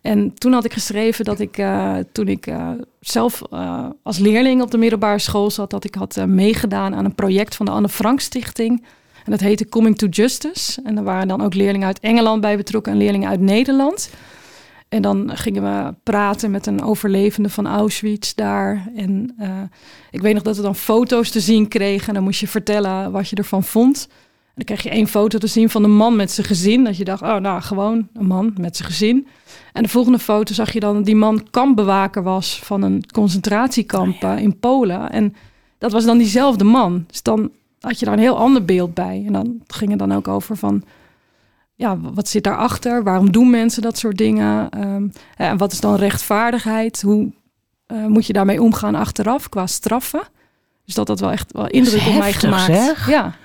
En 0.02 0.34
toen 0.34 0.54
had 0.54 0.66
ik 0.66 0.74
geschreven 0.74 1.26
dat 1.26 1.40
ik, 1.40 1.58
uh, 1.58 1.96
toen 2.12 2.28
ik 2.28 2.48
uh, 2.48 2.70
zelf 3.00 3.42
uh, 3.54 3.86
als 4.04 4.18
leerling 4.18 4.62
op 4.62 4.72
de 4.72 4.78
middelbare 4.78 5.20
school 5.20 5.52
zat, 5.52 5.70
dat 5.70 5.84
ik 5.84 5.96
had 5.96 6.26
meegedaan 6.26 6.96
aan 6.96 7.06
een 7.06 7.16
project 7.16 7.56
van 7.56 7.66
de 7.66 7.72
Anne 7.72 7.90
Frank 7.90 8.20
Stichting. 8.20 8.84
En 9.26 9.32
dat 9.32 9.40
heette 9.40 9.70
Coming 9.70 9.98
to 9.98 10.08
Justice. 10.08 10.82
En 10.84 10.98
er 10.98 11.04
waren 11.04 11.28
dan 11.28 11.42
ook 11.42 11.54
leerlingen 11.54 11.88
uit 11.88 12.00
Engeland 12.00 12.42
bij 12.42 12.58
betrokken 12.58 12.92
en 12.92 12.98
leerlingen 12.98 13.30
uit 13.30 13.40
Nederland. 13.40 14.10
En 14.90 15.02
dan 15.02 15.38
gingen 15.38 15.64
we 15.64 15.94
praten 16.04 16.52
met 16.52 16.66
een 16.66 16.84
overlevende 16.84 17.50
van 17.50 17.68
Auschwitz 17.68 18.34
daar. 18.34 18.90
En 18.96 19.36
uh, 19.40 19.62
ik 20.12 20.22
weet 20.22 20.34
nog 20.34 20.44
dat 20.44 20.56
we 20.56 20.62
dan 20.62 20.76
foto's 20.76 21.30
te 21.30 21.40
zien 21.40 21.68
kregen. 21.68 22.08
En 22.08 22.14
dan 22.14 22.24
moest 22.24 22.40
je 22.40 22.48
vertellen 22.48 23.12
wat 23.12 23.30
je 23.30 23.36
ervan 23.36 23.64
vond. 23.64 24.08
En 24.10 24.52
dan 24.56 24.66
kreeg 24.66 24.84
je 24.84 24.90
één 24.90 25.08
foto 25.08 25.38
te 25.38 25.48
zien 25.48 25.70
van 25.70 25.84
een 25.84 25.96
man 25.96 26.16
met 26.16 26.32
zijn 26.32 26.48
gezin. 26.48 26.84
Dat 26.84 26.98
je 26.98 27.04
dacht, 27.04 27.22
oh 27.22 27.36
nou, 27.36 27.62
gewoon 27.62 28.08
een 28.14 28.26
man 28.26 28.54
met 28.58 28.78
zijn 28.78 28.90
gezin. 28.90 29.28
En 29.74 29.84
de 29.84 29.90
volgende 29.90 30.20
foto 30.20 30.54
zag 30.54 30.74
je 30.74 30.80
dan 30.80 30.96
dat 30.96 31.06
die 31.06 31.16
man 31.16 31.48
kampbewaker 31.50 32.24
was 32.24 32.60
van 32.64 32.82
een 32.82 33.04
concentratiekamp 33.12 34.16
oh 34.16 34.22
ja. 34.22 34.38
in 34.38 34.60
Polen. 34.60 35.12
En 35.12 35.36
dat 35.78 35.92
was 35.92 36.06
dan 36.06 36.18
diezelfde 36.18 36.64
man. 36.64 37.04
Dus 37.08 37.22
dan 37.22 37.52
had 37.82 38.00
je 38.00 38.06
daar 38.06 38.14
een 38.14 38.20
heel 38.20 38.38
ander 38.38 38.66
beeld 38.66 38.94
bij. 38.94 39.24
En 39.28 39.34
dan 39.34 39.62
ging 39.68 39.90
het 39.90 40.00
dan 40.00 40.14
ook 40.14 40.28
over 40.28 40.58
van, 40.58 40.84
ja, 41.76 42.00
wat 42.00 42.28
zit 42.28 42.44
daarachter? 42.44 43.04
Waarom 43.04 43.32
doen 43.32 43.50
mensen 43.50 43.82
dat 43.82 43.98
soort 43.98 44.18
dingen? 44.18 44.80
Um, 44.88 45.12
en 45.38 45.58
wat 45.58 45.72
is 45.72 45.80
dan 45.80 45.96
rechtvaardigheid? 45.96 47.02
Hoe 47.02 47.32
uh, 47.88 48.06
moet 48.06 48.26
je 48.26 48.34
daarmee 48.34 48.62
omgaan 48.62 48.96
achteraf 48.96 49.50
qua 49.50 49.68
straffen? 49.68 50.22
Dus 50.86 50.96
dat 50.96 51.08
dat 51.08 51.20
wel 51.20 51.32
echt 51.32 51.52
wel 51.52 51.68
indruk 51.68 52.08
op 52.08 52.18
mij 52.18 52.34
gemaakt. 52.34 52.66
Zeg. 52.66 53.10
Ja. 53.10 53.36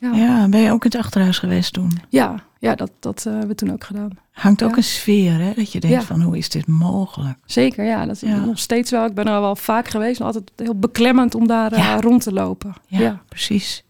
Ja. 0.00 0.12
ja, 0.12 0.48
ben 0.48 0.60
je 0.60 0.72
ook 0.72 0.84
in 0.84 0.90
het 0.90 1.00
achterhuis 1.00 1.38
geweest 1.38 1.72
toen? 1.72 1.92
Ja, 2.08 2.42
ja 2.58 2.74
dat, 2.74 2.90
dat 3.00 3.18
uh, 3.26 3.32
hebben 3.32 3.48
we 3.48 3.54
toen 3.54 3.72
ook 3.72 3.84
gedaan. 3.84 4.10
Hangt 4.32 4.62
ook 4.62 4.70
ja. 4.70 4.76
een 4.76 4.82
sfeer, 4.82 5.32
hè? 5.38 5.52
Dat 5.54 5.72
je 5.72 5.80
denkt 5.80 5.96
Ja. 5.96 6.02
van, 6.02 6.20
hoe 6.22 6.36
is 6.38 6.48
dit 6.48 6.66
mogelijk? 6.66 7.38
Zeker, 7.44 7.84
ja. 7.84 8.06
Dat 8.06 8.22
is 8.22 8.30
nog 8.30 8.58
steeds 8.58 8.90
wel. 8.90 9.04
Ik 9.06 9.14
ben 9.14 9.26
er 9.26 9.40
wel 9.40 9.56
vaak 9.56 9.88
geweest. 9.88 10.20
en 10.20 10.26
Altijd 10.26 10.52
heel 10.56 10.78
beklemmend 10.78 11.34
om 11.34 11.46
daar 11.46 11.72
eh, 11.72 11.96
rond 12.00 12.22
te 12.22 12.32
lopen. 12.32 12.74
Ja, 12.86 13.22
precies. 13.28 13.84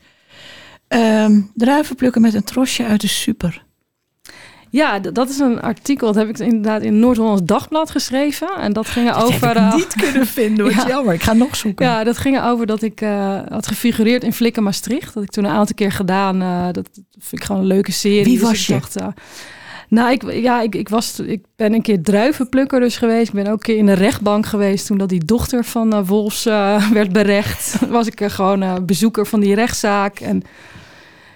Ehm, 0.89 1.41
druiven 1.55 1.97
plukken 1.97 2.21
met 2.23 2.35
een 2.35 2.45
trosje 2.45 2.85
uit 2.85 3.01
de 3.01 3.09
super. 3.09 3.65
Ja, 4.71 4.99
dat 4.99 5.29
is 5.29 5.39
een 5.39 5.61
artikel. 5.61 6.07
Dat 6.07 6.15
heb 6.15 6.29
ik 6.29 6.39
inderdaad 6.39 6.83
in 6.83 6.99
Noord-Hollands 6.99 7.43
Dagblad 7.45 7.91
geschreven. 7.91 8.49
En 8.61 8.73
dat 8.73 8.87
ging 8.87 9.15
over... 9.15 9.57
eh, 9.57 9.75
kunnen 10.11 10.27
vinden, 10.27 10.75
wat 10.75 10.87
jammer. 10.95 11.15
Ik 11.15 11.23
ga 11.23 11.33
nog 11.33 11.57
zoeken. 11.57 11.87
Ja, 11.87 12.05
dat 12.05 12.19
ging 12.19 12.43
over 12.43 12.67
dat 12.67 12.83
ik 12.83 13.01
eh, 13.01 13.41
had 13.49 13.67
gefigureerd 13.67 14.23
in 14.25 14.33
Flikken 14.33 14.63
Maastricht. 14.63 15.15
Dat 15.15 15.23
ik 15.23 15.31
toen 15.31 15.45
een 15.45 15.51
aantal 15.51 15.75
keer 15.75 15.93
gedaan. 15.93 16.43
eh, 16.43 16.67
dat 16.73 16.89
vind 17.19 17.41
ik 17.41 17.45
gewoon 17.45 17.61
een 17.61 17.67
leuke 17.67 17.93
serie. 17.93 18.25
Wie 18.25 18.39
Dus 18.39 18.43
was 18.49 18.61
ik 18.61 18.67
je? 18.67 18.73
Dacht, 18.73 18.97
nou, 19.89 20.11
ik, 20.13 20.33
ja, 20.33 20.61
ik, 20.61 20.75
ik, 20.75 20.89
was, 20.89 21.21
ik 21.21 21.45
ben 21.57 21.73
een 21.73 21.83
keer 21.83 22.03
druivenplukker 22.03 22.81
dus 22.81 22.97
geweest. 22.97 23.29
Ik 23.29 23.35
ben 23.35 23.47
ook 23.47 23.53
een 23.53 23.59
keer 23.59 23.77
in 23.77 23.87
de 23.87 23.93
rechtbank 23.93 24.47
geweest 24.47 24.87
toen 24.87 24.99
dat 24.99 25.09
die 25.09 25.25
dochter 25.25 25.65
van 25.65 26.05
Wolfs 26.05 26.45
werd 26.99 27.13
berecht. 27.13 27.79
was 27.89 28.07
ik 28.07 28.23
gewoon 28.27 28.87
bezoeker 28.87 29.27
van 29.27 29.41
die 29.41 29.55
rechtszaak. 29.55 30.21
En 30.21 30.43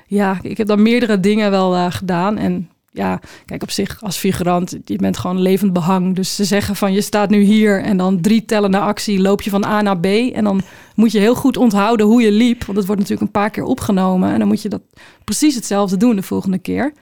ja, 0.06 0.38
ik 0.42 0.56
heb 0.56 0.66
dan 0.66 0.82
meerdere 0.82 1.20
dingen 1.20 1.50
wel 1.50 1.90
gedaan. 1.90 2.38
En 2.38 2.68
ja, 2.92 3.20
kijk, 3.46 3.62
op 3.62 3.70
zich 3.70 4.02
als 4.02 4.16
figurant, 4.16 4.76
je 4.84 4.96
bent 4.96 5.16
gewoon 5.18 5.40
levend 5.40 5.72
behang. 5.72 6.14
Dus 6.14 6.34
ze 6.34 6.44
zeggen 6.44 6.76
van 6.76 6.92
je 6.92 7.00
staat 7.00 7.30
nu 7.30 7.40
hier 7.40 7.82
en 7.82 7.96
dan 7.96 8.20
drie 8.20 8.44
tellen 8.44 8.70
naar 8.70 8.80
actie, 8.80 9.20
loop 9.20 9.42
je 9.42 9.50
van 9.50 9.64
A 9.64 9.82
naar 9.82 9.98
B. 9.98 10.06
En 10.06 10.44
dan 10.44 10.60
moet 10.94 11.12
je 11.12 11.18
heel 11.18 11.34
goed 11.34 11.56
onthouden 11.56 12.06
hoe 12.06 12.22
je 12.22 12.32
liep, 12.32 12.64
want 12.64 12.78
het 12.78 12.86
wordt 12.86 13.00
natuurlijk 13.00 13.26
een 13.26 13.40
paar 13.40 13.50
keer 13.50 13.64
opgenomen. 13.64 14.32
En 14.32 14.38
dan 14.38 14.48
moet 14.48 14.62
je 14.62 14.68
dat 14.68 14.82
precies 15.24 15.54
hetzelfde 15.54 15.96
doen 15.96 16.16
de 16.16 16.22
volgende 16.22 16.58
keer. 16.58 16.92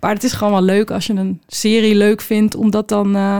Maar 0.00 0.14
het 0.14 0.24
is 0.24 0.32
gewoon 0.32 0.52
wel 0.52 0.62
leuk 0.62 0.90
als 0.90 1.06
je 1.06 1.12
een 1.12 1.40
serie 1.46 1.94
leuk 1.94 2.20
vindt 2.20 2.54
om 2.54 2.70
dat 2.70 2.88
dan 2.88 3.16
eh, 3.16 3.38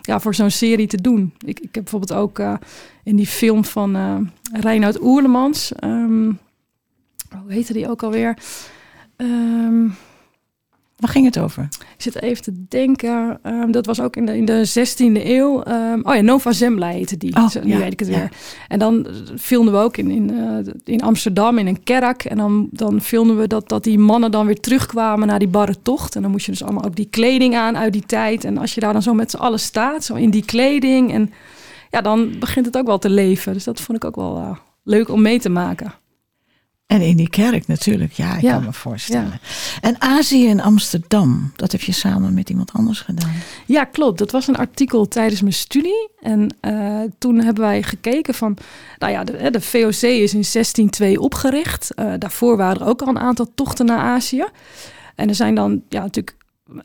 ja, 0.00 0.20
voor 0.20 0.34
zo'n 0.34 0.50
serie 0.50 0.86
te 0.86 1.00
doen. 1.00 1.34
Ik, 1.38 1.60
ik 1.60 1.74
heb 1.74 1.82
bijvoorbeeld 1.82 2.12
ook 2.12 2.38
eh, 2.38 2.54
in 3.04 3.16
die 3.16 3.26
film 3.26 3.64
van 3.64 3.96
eh 3.96 4.16
Reinoud 4.52 5.02
Oerlemans, 5.02 5.72
ehm, 5.72 6.32
hoe 7.42 7.52
heette 7.52 7.72
die 7.72 7.90
ook 7.90 8.02
alweer? 8.02 8.38
Ehm, 9.16 9.88
Waar 11.00 11.10
ging 11.10 11.24
het 11.24 11.38
over? 11.38 11.62
Ik 11.80 12.02
zit 12.02 12.22
even 12.22 12.42
te 12.42 12.64
denken. 12.68 13.38
ehm, 13.42 13.70
dat 13.70 13.86
was 13.86 14.00
ook 14.00 14.16
in 14.16 14.26
de, 14.26 14.36
in 14.36 14.44
de 14.44 14.68
16e 14.68 15.26
eeuw. 15.26 15.62
Ehm, 15.62 16.00
oh 16.02 16.14
ja, 16.14 16.20
Nova 16.20 16.52
Zembla 16.52 16.88
heette 16.88 17.16
die. 17.16 17.36
Oh, 17.36 17.48
Zo, 17.48 17.60
nu 17.62 17.72
ja, 17.72 17.78
weet 17.78 17.92
ik 17.92 17.98
het 17.98 18.08
ja. 18.08 18.14
weer. 18.18 18.30
En 18.68 18.78
dan 18.78 19.06
filmden 19.38 19.74
we 19.74 19.80
ook 19.80 19.96
in, 19.96 20.10
in, 20.10 20.30
eh, 20.30 20.72
in 20.84 21.00
Amsterdam 21.02 21.58
in 21.58 21.66
een 21.66 21.82
kerk. 21.82 22.24
En 22.24 22.36
dan, 22.36 22.68
dan 22.70 23.00
filmden 23.00 23.38
we 23.38 23.46
dat, 23.46 23.68
dat 23.68 23.84
die 23.84 23.98
mannen 23.98 24.30
dan 24.30 24.46
weer 24.46 24.60
terugkwamen 24.60 25.26
naar 25.26 25.38
die 25.38 25.48
barre 25.48 25.82
tocht. 25.82 26.16
En 26.16 26.22
dan 26.22 26.30
moest 26.30 26.46
je 26.46 26.52
dus 26.52 26.62
allemaal 26.62 26.84
ook 26.84 26.96
die 26.96 27.08
kleding 27.10 27.56
aan 27.56 27.76
uit 27.76 27.92
die 27.92 28.06
tijd. 28.06 28.44
En 28.44 28.58
als 28.58 28.74
je 28.74 28.80
daar 28.80 28.92
dan 28.92 29.02
zo 29.02 29.14
met 29.14 29.30
z'n 29.30 29.36
allen 29.36 29.60
staat, 29.60 30.04
zo 30.04 30.14
in 30.14 30.30
die 30.30 30.44
kleding. 30.44 31.12
En 31.12 31.32
ja, 31.90 32.00
dan 32.00 32.38
begint 32.38 32.66
het 32.66 32.76
ook 32.78 32.86
wel 32.86 32.98
te 32.98 33.10
leven. 33.10 33.52
Dus 33.52 33.64
dat 33.64 33.80
vond 33.80 33.98
ik 33.98 34.04
ook 34.04 34.16
wel 34.16 34.36
eh, 34.36 34.56
leuk 34.84 35.08
om 35.08 35.22
mee 35.22 35.40
te 35.40 35.48
maken. 35.50 35.92
En 36.90 37.00
in 37.00 37.16
die 37.16 37.28
kerk 37.28 37.66
natuurlijk, 37.66 38.12
ja, 38.12 38.36
ik 38.36 38.40
Ja, 38.40 38.52
kan 38.52 38.64
me 38.64 38.72
voorstellen. 38.72 39.40
En 39.80 40.00
Azië 40.00 40.46
in 40.46 40.60
Amsterdam, 40.60 41.52
dat 41.56 41.72
heb 41.72 41.80
je 41.80 41.92
samen 41.92 42.34
met 42.34 42.50
iemand 42.50 42.72
anders 42.72 43.00
gedaan. 43.00 43.32
Ja, 43.66 43.84
klopt. 43.84 44.18
Dat 44.18 44.30
was 44.30 44.48
een 44.48 44.56
artikel 44.56 45.08
tijdens 45.08 45.40
mijn 45.40 45.52
studie. 45.52 46.10
En 46.20 46.56
eh, 46.60 47.00
toen 47.18 47.40
hebben 47.40 47.64
wij 47.64 47.82
gekeken 47.82 48.34
van... 48.34 48.56
Nou 48.98 49.12
ja, 49.12 49.24
de, 49.24 49.50
de 49.50 49.60
VOC 49.60 50.02
is 50.02 50.34
in 50.34 50.44
1602 50.52 51.20
opgericht. 51.20 51.94
Eh, 51.94 52.12
daarvoor 52.18 52.56
waren 52.56 52.80
er 52.80 52.86
ook 52.86 53.02
al 53.02 53.08
een 53.08 53.18
aantal 53.18 53.50
tochten 53.54 53.86
naar 53.86 53.98
Azië. 53.98 54.44
En 55.14 55.28
er 55.28 55.34
zijn 55.34 55.54
dan 55.54 55.82
ja, 55.88 56.00
natuurlijk 56.00 56.36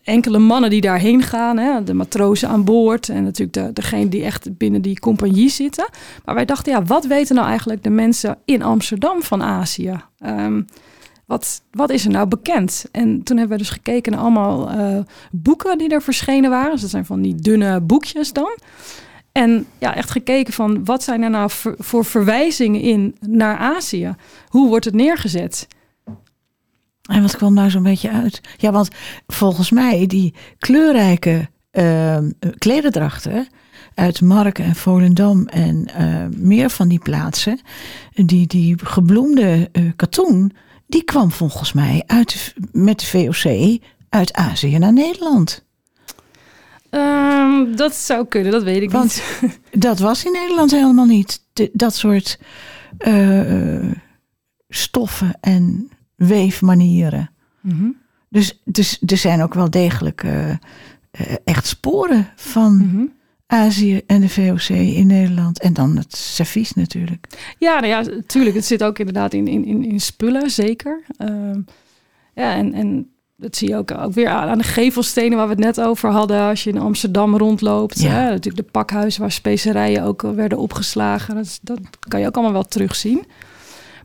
enkele 0.04 0.38
mannen 0.38 0.70
die 0.70 0.82
daarheen 0.82 1.22
gaan. 1.22 1.58
Hè? 1.58 1.84
De 1.84 1.94
matrozen 1.94 2.50
aan 2.50 2.64
boord. 2.64 3.10
En 3.10 3.24
natuurlijk 3.24 3.54
de, 3.54 3.74
degene 3.74 4.10
die 4.10 4.24
echt 4.24 4.58
binnen 4.58 4.82
die 4.82 5.00
compagnie 5.00 5.50
zitten. 5.50 5.90
Maar 6.26 6.36
wij 6.36 6.46
dachten, 6.46 6.72
ja, 6.72 6.84
wat 6.84 7.06
weten 7.06 7.36
nou 7.36 7.48
eigenlijk 7.48 7.84
de 7.84 7.90
mensen 7.90 8.38
in 8.46 8.64
Amsterdam 8.64 9.22
van 9.22 9.44
Azië? 9.44 10.02
Ehm, 10.20 10.62
wat, 11.26 11.62
wat 11.72 11.90
is 11.90 12.06
er 12.06 12.12
nou 12.12 12.28
bekend? 12.28 12.86
En 12.92 13.24
toen 13.24 13.38
hebben 13.38 13.58
we 13.58 13.64
dus 13.64 13.72
gekeken 13.74 14.12
naar 14.12 14.22
allemaal 14.22 14.70
eh, 14.70 14.98
boeken 15.32 15.78
die 15.78 15.90
er 15.90 16.02
verschenen 16.02 16.50
waren. 16.50 16.72
Dus 16.72 16.82
dat 16.82 16.90
zijn 16.90 17.06
van 17.06 17.22
die 17.22 17.36
dunne 17.36 17.82
boekjes 17.82 18.34
dan. 18.34 18.58
En 19.32 19.66
ja, 19.78 19.96
echt 19.96 20.12
gekeken 20.12 20.54
van 20.54 20.86
wat 20.86 21.04
zijn 21.04 21.22
er 21.22 21.30
nou 21.30 21.50
voor 21.78 22.06
verwijzingen 22.06 22.82
in 22.82 23.16
naar 23.20 23.58
Azië? 23.58 24.16
Hoe 24.48 24.68
wordt 24.68 24.86
het 24.86 24.94
neergezet? 24.94 25.68
En 27.06 27.22
wat 27.22 27.36
kwam 27.38 27.56
daar 27.56 27.72
zo'n 27.72 27.84
beetje 27.84 28.12
uit? 28.12 28.42
Ja, 28.58 28.72
want 28.72 28.90
volgens 29.28 29.72
mij 29.72 30.08
die 30.08 30.34
kleurrijke 30.60 31.50
ehm 31.72 32.30
klederdrachten 32.58 33.48
uit 33.94 34.22
Marken 34.22 34.66
en 34.66 34.76
Volendam 34.76 35.48
en 35.48 35.86
eh, 35.94 36.26
meer 36.38 36.70
van 36.70 36.88
die 36.88 37.00
plaatsen, 37.00 37.60
die, 38.14 38.48
die 38.48 38.76
gebloemde 38.84 39.70
eh, 39.72 39.84
katoen, 39.96 40.52
die 40.88 41.04
kwam 41.04 41.32
volgens 41.32 41.74
mij 41.74 42.04
uit, 42.08 42.54
met 42.72 43.00
de 43.00 43.06
VOC 43.06 43.80
uit 44.10 44.34
Azië 44.34 44.78
naar 44.78 44.94
Nederland. 44.94 45.64
Ehm, 46.90 47.76
dat 47.76 47.96
zou 47.96 48.26
kunnen, 48.28 48.52
dat 48.52 48.64
weet 48.64 48.82
ik 48.82 48.92
Want- 48.92 49.22
niet. 49.42 49.60
Dat 49.84 50.00
was 50.00 50.26
in 50.26 50.32
Nederland 50.32 50.72
helemaal 50.72 51.06
niet. 51.06 51.42
De- 51.54 51.70
dat 51.74 51.96
soort 51.96 52.40
eh, 52.98 53.92
stoffen 54.70 55.38
en 55.42 55.90
weefmanieren. 56.16 57.30
Mhm, 57.62 57.90
Dus, 58.30 58.62
dus 58.64 59.02
er 59.06 59.18
zijn 59.18 59.42
ook 59.42 59.54
wel 59.54 59.70
degelijk 59.70 60.24
eh, 60.24 60.50
eh, 60.50 60.58
echt 61.44 61.66
sporen 61.66 62.28
van 62.36 62.76
mhm. 62.76 63.06
Azië 63.48 64.02
en 64.08 64.22
de 64.22 64.30
VOC 64.30 64.70
in 64.70 65.08
Nederland. 65.08 65.60
En 65.60 65.74
dan 65.74 65.98
het 65.98 66.16
servies 66.16 66.74
natuurlijk. 66.74 67.28
Ja, 67.58 67.80
nou 67.80 67.88
ja, 67.88 68.22
tuurlijk. 68.28 68.56
Het 68.56 68.66
zit 68.66 68.84
ook 68.84 69.00
inderdaad 69.00 69.34
in, 69.34 69.48
in, 69.48 69.66
in, 69.66 69.86
in 69.86 70.00
spullen, 70.00 70.50
zeker. 70.50 71.04
Ehm, 71.18 71.62
ja, 72.34 72.56
en, 72.56 72.74
en 72.74 73.10
dat 73.38 73.56
zie 73.56 73.70
je 73.70 73.76
ook, 73.76 73.92
ook 73.92 74.14
weer 74.14 74.30
aan 74.30 74.58
de 74.58 74.64
gevelstenen 74.64 75.38
waar 75.38 75.48
we 75.48 75.54
het 75.54 75.64
net 75.64 75.82
over 75.82 76.10
hadden. 76.10 76.42
Als 76.42 76.64
je 76.64 76.70
in 76.70 76.78
Amsterdam 76.78 77.38
rondloopt. 77.38 78.00
Ja. 78.00 78.10
Hè, 78.10 78.30
natuurlijk 78.30 78.66
de 78.66 78.72
pakhuizen 78.72 79.22
waar 79.22 79.32
specerijen 79.32 80.04
ook 80.04 80.22
werden 80.22 80.58
opgeslagen. 80.58 81.36
Dat, 81.36 81.60
dat 81.62 81.80
kan 82.00 82.20
je 82.20 82.28
ook 82.28 82.36
allemaal 82.36 82.54
wel 82.54 82.68
terugzien. 82.68 83.26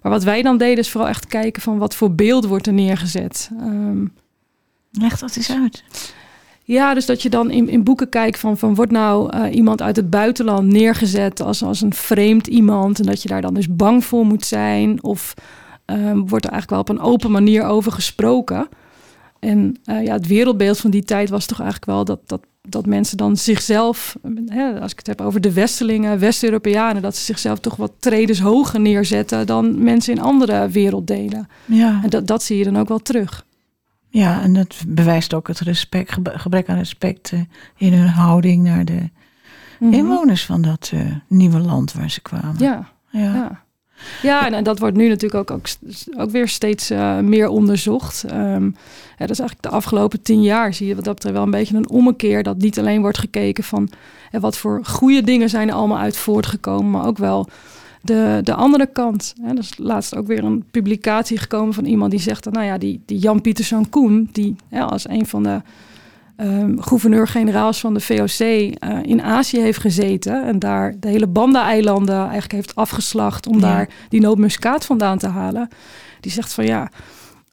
Maar 0.03 0.13
wat 0.13 0.25
wij 0.25 0.43
dan 0.43 0.57
deden 0.59 0.79
is 0.79 0.91
vooral 0.91 1.09
echt 1.09 1.27
kijken 1.27 1.63
van 1.63 1.79
wat 1.79 1.95
voor 1.95 2.15
beeld 2.15 2.47
wordt 2.47 2.67
er 2.67 2.73
neergezet. 2.73 3.51
Ehm, 3.59 4.05
Leg 4.91 5.19
dat 5.19 5.37
eens 5.37 5.51
uit. 5.51 5.85
ja, 6.65 6.95
dus 6.95 7.07
dat 7.07 7.23
je 7.23 7.31
dan 7.31 7.51
in, 7.51 7.69
in 7.69 7.85
boeken 7.85 8.09
kijkt 8.09 8.39
van, 8.39 8.59
van 8.59 8.75
wordt 8.75 8.93
nou 8.93 9.31
eh, 9.31 9.55
iemand 9.55 9.83
uit 9.83 9.97
het 9.97 10.11
buitenland 10.11 10.67
neergezet 10.67 11.41
als, 11.41 11.63
als 11.63 11.81
een 11.81 11.95
vreemd 11.95 12.47
iemand 12.47 13.01
en 13.01 13.07
dat 13.07 13.23
je 13.23 13.29
daar 13.29 13.41
dan 13.41 13.55
dus 13.55 13.75
bang 13.77 14.05
voor 14.05 14.27
moet 14.27 14.45
zijn 14.45 15.03
of 15.03 15.35
ehm, 15.85 16.19
wordt 16.19 16.45
er 16.45 16.53
eigenlijk 16.53 16.71
wel 16.71 16.81
op 16.81 16.89
een 16.89 17.13
open 17.13 17.31
manier 17.31 17.65
over 17.65 17.93
gesproken. 17.93 18.69
En 19.41 19.77
eh, 19.85 20.05
ja, 20.05 20.13
het 20.13 20.27
wereldbeeld 20.27 20.79
van 20.79 20.91
die 20.91 21.05
tijd 21.05 21.29
was 21.31 21.47
toch 21.47 21.61
eigenlijk 21.61 21.91
wel 21.91 22.05
dat, 22.05 22.21
dat, 22.27 22.41
dat 22.63 22.87
mensen 22.87 23.17
dan 23.17 23.37
zichzelf, 23.37 24.17
hè, 24.47 24.81
als 24.81 24.93
ik 24.93 24.99
het 24.99 25.07
heb 25.07 25.21
over 25.21 25.41
de 25.41 25.53
Westelingen, 25.53 26.19
West-Europeanen, 26.19 27.03
dat 27.03 27.17
ze 27.17 27.25
zichzelf 27.25 27.59
toch 27.59 27.77
wat 27.77 27.93
tredes 27.99 28.41
hoger 28.41 28.81
neerzetten 28.81 29.47
dan 29.47 29.83
mensen 29.83 30.15
in 30.15 30.21
andere 30.23 30.69
werelddelen. 30.69 31.49
Ja, 31.65 32.01
En 32.03 32.11
dat, 32.11 32.27
dat 32.27 32.43
zie 32.43 32.59
je 32.59 32.65
dan 32.65 32.77
ook 32.79 32.89
wel 32.89 32.99
terug. 32.99 33.45
ja 34.09 34.43
en 34.43 34.53
dat 34.55 34.77
bewijst 34.89 35.35
ook 35.35 35.49
het 35.49 35.59
respect, 35.61 36.17
gebrek 36.23 36.69
aan 36.69 36.77
respect 36.79 37.33
eh, 37.33 37.41
in 37.77 37.93
hun 37.93 38.09
houding 38.09 38.63
naar 38.63 38.85
de 38.85 39.09
Mhm. 39.81 39.93
inwoners 39.93 40.45
van 40.47 40.63
dat 40.63 40.91
eh, 40.95 41.01
nieuwe 41.29 41.59
land 41.59 41.93
waar 41.93 42.11
ze 42.11 42.21
kwamen. 42.21 42.55
Ja. 42.59 42.89
ja. 43.11 43.21
Ja, 43.35 43.63
ja 44.23 44.53
en, 44.53 44.65
dat 44.65 44.79
wordt 44.79 44.97
nu 44.97 45.09
natuurlijk 45.09 45.51
ook, 45.51 45.59
ook, 45.59 45.67
ook 46.17 46.31
weer 46.31 46.49
steeds 46.49 46.91
eh, 46.91 47.19
meer 47.19 47.49
onderzocht. 47.49 48.25
Ja, 48.29 49.27
dat 49.27 49.31
is 49.31 49.39
eigenlijk 49.39 49.63
de 49.63 49.77
afgelopen 49.77 50.23
tien 50.23 50.43
jaar 50.43 50.75
zie 50.75 50.87
je 50.87 50.95
dat 50.95 51.15
betreft 51.15 51.35
wel 51.35 51.45
een 51.45 51.51
beetje 51.51 51.77
een 51.77 51.89
ommekeer. 51.89 52.43
Dat 52.43 52.59
niet 52.59 52.79
alleen 52.79 53.01
wordt 53.01 53.19
gekeken 53.19 53.65
van 53.65 53.91
wat 54.31 54.57
voor 54.57 54.81
goede 54.85 55.23
dingen 55.23 55.49
zijn 55.49 55.69
er 55.69 55.75
allemaal 55.75 55.99
uit 55.99 56.17
voortgekomen, 56.17 56.91
maar 56.91 57.07
ook 57.07 57.19
wel 57.19 57.49
de, 58.03 58.41
de 58.45 58.55
andere 58.55 58.87
kant. 58.87 59.35
Hè. 59.43 59.51
Er 59.51 59.59
is 59.59 59.73
laatst 59.79 60.17
ook 60.17 60.27
weer 60.27 60.45
een 60.45 60.65
publicatie 60.71 61.39
gekomen 61.39 61.75
van 61.75 61.85
iemand 61.85 62.11
die 62.11 62.21
zegt, 62.21 62.45
dat, 62.45 62.53
nou 62.53 62.67
ja, 62.67 62.79
die, 62.79 63.01
die 63.07 63.19
Jan 63.19 63.41
Pieterszoon 63.41 63.89
Koen, 63.89 64.29
die 64.33 64.57
als 64.71 65.09
een 65.09 65.27
van 65.27 65.43
de 65.43 65.61
ehm, 66.41 66.79
gouverneur-generaals 66.79 67.81
van 67.81 67.95
de 67.95 68.01
VOC 68.01 68.39
eh, 68.41 68.99
in 69.03 69.23
Azië 69.23 69.61
heeft 69.61 69.81
gezeten. 69.81 70.45
En 70.47 70.59
daar 70.59 70.95
de 71.01 71.09
hele 71.09 71.27
Banda-eilanden 71.27 72.19
eigenlijk 72.21 72.53
heeft 72.53 72.75
afgeslacht 72.75 73.47
om 73.47 73.55
Ja. 73.55 73.61
daar 73.61 73.89
die 74.09 74.21
nootmuskaat 74.21 74.85
vandaan 74.85 75.19
te 75.19 75.29
halen. 75.29 75.69
Die 76.21 76.33
zegt 76.33 76.53
van 76.53 76.65
ja, 76.65 76.91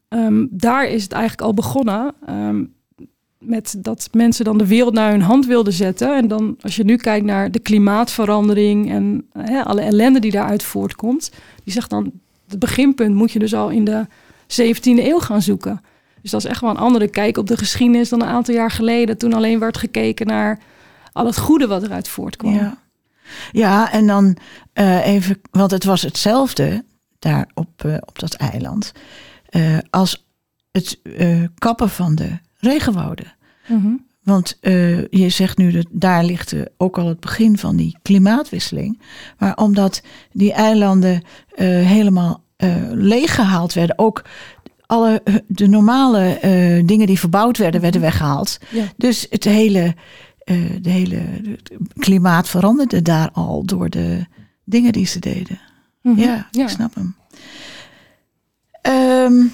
ehm, 0.07 0.45
daar 0.49 0.87
is 0.87 1.03
het 1.03 1.11
eigenlijk 1.11 1.41
al 1.41 1.53
begonnen. 1.53 2.13
ehm, 2.25 2.63
met 3.39 3.75
dat 3.79 4.09
mensen 4.11 4.45
dan 4.45 4.57
de 4.57 4.67
wereld 4.67 4.93
naar 4.93 5.11
hun 5.11 5.21
hand 5.21 5.45
wilden 5.45 5.73
zetten. 5.73 6.15
En 6.15 6.27
dan, 6.27 6.55
als 6.61 6.75
je 6.75 6.83
nu 6.83 6.95
kijkt 6.95 7.25
naar 7.25 7.51
de 7.51 7.59
klimaatverandering 7.59 8.91
en 8.91 9.25
hè, 9.33 9.63
alle 9.63 9.81
ellende 9.81 10.19
die 10.19 10.31
daaruit 10.31 10.63
voortkomt, 10.63 11.31
die 11.63 11.73
zegt 11.73 11.89
dan, 11.89 12.11
het 12.47 12.59
beginpunt 12.59 13.15
moet 13.15 13.31
je 13.31 13.39
dus 13.39 13.53
al 13.53 13.69
in 13.69 13.83
de 13.83 14.05
17e 14.47 15.05
eeuw 15.07 15.19
gaan 15.19 15.41
zoeken. 15.41 15.81
Dus 16.31 16.35
dat 16.41 16.45
is 16.45 16.57
echt 16.57 16.61
wel 16.61 16.69
een 16.69 16.85
andere 16.85 17.07
kijk 17.07 17.37
op 17.37 17.47
de 17.47 17.57
geschiedenis 17.57 18.09
dan 18.09 18.21
een 18.21 18.27
aantal 18.27 18.53
jaar 18.53 18.71
geleden, 18.71 19.17
toen 19.17 19.33
alleen 19.33 19.59
werd 19.59 19.77
gekeken 19.77 20.27
naar 20.27 20.59
al 21.11 21.25
het 21.25 21.37
goede 21.37 21.67
wat 21.67 21.83
eruit 21.83 22.07
voortkwam. 22.07 22.53
Ja, 22.53 22.77
ja 23.51 23.91
en 23.91 24.07
dan 24.07 24.37
eh, 24.73 25.05
even, 25.05 25.41
want 25.51 25.71
het 25.71 25.83
was 25.83 26.01
hetzelfde 26.01 26.85
daar 27.19 27.49
op, 27.53 27.83
eh, 27.83 27.93
op 28.05 28.19
dat 28.19 28.33
eiland 28.33 28.91
eh, 29.49 29.77
als 29.89 30.27
het 30.71 30.99
kappen 31.57 31.89
van 31.89 32.15
de 32.15 32.37
regenwouden. 32.57 33.35
Mhm. 33.67 33.93
Want 34.23 34.57
je 35.09 35.29
zegt 35.29 35.57
nu 35.57 35.71
dat 35.71 35.87
daar 35.91 36.23
ligt 36.23 36.55
ook 36.77 36.97
al 36.97 37.07
het 37.07 37.19
begin 37.19 37.57
van 37.57 37.75
die 37.75 37.97
klimaatwisseling. 38.01 39.01
Maar 39.37 39.55
omdat 39.55 40.01
die 40.31 40.53
eilanden 40.53 41.23
helemaal 41.55 42.45
eh, 42.57 42.75
leeggehaald 42.91 43.73
werden, 43.73 43.97
ook 43.99 44.23
alle 44.87 45.21
eh, 45.23 45.35
de 45.47 45.67
normale 45.67 46.39
eh, 46.39 46.83
dingen 46.85 47.07
die 47.07 47.19
verbouwd 47.19 47.57
werden, 47.57 47.81
werden 47.81 48.01
weggehaald. 48.01 48.59
Ja. 48.69 48.83
Dus 48.95 49.27
het 49.29 49.43
hele, 49.43 49.95
eh, 50.43 50.55
de 50.81 50.89
hele 50.89 51.15
het 51.15 51.71
klimaat 51.93 52.49
veranderde 52.49 53.01
daar 53.01 53.29
al 53.31 53.65
door 53.65 53.89
de 53.89 54.25
dingen 54.63 54.91
die 54.91 55.05
ze 55.05 55.19
deden. 55.19 55.59
Mhm. 56.01 56.19
Ja, 56.19 56.47
ja. 56.51 56.63
ik 56.63 56.69
snap 56.69 56.95
hem. 56.95 57.15
Ehm, 58.81 59.45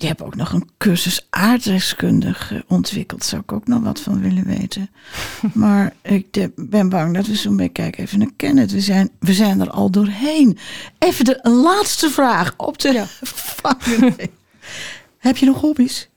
je 0.00 0.06
hebt 0.06 0.22
ook 0.22 0.36
nog 0.36 0.52
een 0.52 0.68
cursus 0.78 1.26
aardrijkskundig 1.30 2.52
eh, 2.52 2.58
ontwikkeld. 2.66 3.24
Zou 3.24 3.42
ik 3.42 3.52
ook 3.52 3.66
nog 3.66 3.82
wat 3.82 4.00
van 4.00 4.20
willen 4.20 4.44
weten. 4.44 4.90
maar 5.54 5.92
ik 6.02 6.32
de- 6.32 6.52
ben 6.56 6.88
bang 6.88 7.14
dat 7.14 7.26
we 7.26 7.34
zo'n 7.34 7.56
beetje 7.56 7.72
kijken 7.72 8.02
even 8.04 8.18
naar 8.18 8.30
Kenneth. 8.36 8.72
We 8.72 8.80
zijn, 8.80 9.10
we 9.18 9.32
zijn 9.32 9.60
er 9.60 9.70
al 9.70 9.90
doorheen. 9.90 10.58
Even 10.98 11.24
de 11.24 11.38
laatste 11.42 12.10
vraag 12.10 12.54
op 12.56 12.78
de 12.78 12.92
Ja. 12.92 13.06
Heb 15.18 15.36
je 15.36 15.46
nog 15.46 15.60
hobby's? 15.60 16.08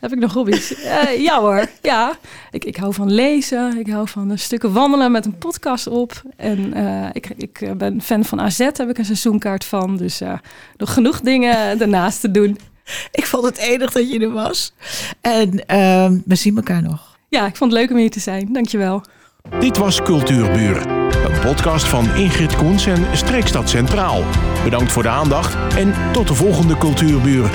Heb 0.00 0.12
ik 0.12 0.18
nog 0.18 0.32
hobby's? 0.32 0.74
Eh, 0.74 1.22
ja 1.22 1.40
hoor, 1.40 1.66
ja. 1.82 2.18
Ik, 2.50 2.64
ik 2.64 2.76
hou 2.76 2.94
van 2.94 3.12
lezen. 3.12 3.78
Ik 3.78 3.86
hou 3.86 4.08
van 4.08 4.30
een 4.30 4.38
stukken 4.38 4.72
wandelen 4.72 5.12
met 5.12 5.24
een 5.26 5.38
podcast 5.38 5.86
op. 5.86 6.22
En 6.36 6.74
eh, 6.74 7.08
ik, 7.12 7.30
ik 7.36 7.60
eh, 7.60 7.72
ben 7.72 8.02
fan 8.02 8.24
van 8.24 8.40
AZ, 8.40 8.58
heb 8.58 8.88
ik 8.88 8.98
een 8.98 9.04
seizoenkaart 9.04 9.64
van. 9.64 9.96
Dus 9.96 10.20
eh, 10.20 10.38
nog 10.76 10.92
genoeg 10.94 11.20
dingen 11.20 11.80
ernaast 11.80 12.20
te 12.20 12.30
doen. 12.30 12.58
Ik 13.20 13.26
vond 13.26 13.44
het 13.44 13.56
enig 13.56 13.92
dat 13.92 14.12
je 14.12 14.18
er 14.18 14.32
was. 14.32 14.72
En 15.20 15.66
ehm, 15.66 16.18
we 16.24 16.34
zien 16.34 16.56
elkaar 16.56 16.82
nog. 16.82 17.18
Ja, 17.28 17.46
ik 17.46 17.56
vond 17.56 17.72
het 17.72 17.80
leuk 17.80 17.90
om 17.90 17.96
hier 17.96 18.10
te 18.10 18.20
zijn. 18.20 18.52
Dankjewel. 18.52 19.04
Dit 19.60 19.76
was 19.76 20.02
Cultuurbuur, 20.02 20.86
een 20.86 21.40
podcast 21.40 21.88
van 21.88 22.14
Ingrid 22.14 22.56
Koens 22.56 22.86
en 22.86 23.16
Streekstad 23.16 23.70
Centraal. 23.70 24.24
Bedankt 24.64 24.92
voor 24.92 25.02
de 25.02 25.08
aandacht 25.08 25.76
en 25.76 25.94
tot 26.12 26.28
de 26.28 26.34
volgende 26.34 26.76
Cultuurbuur. 26.78 27.50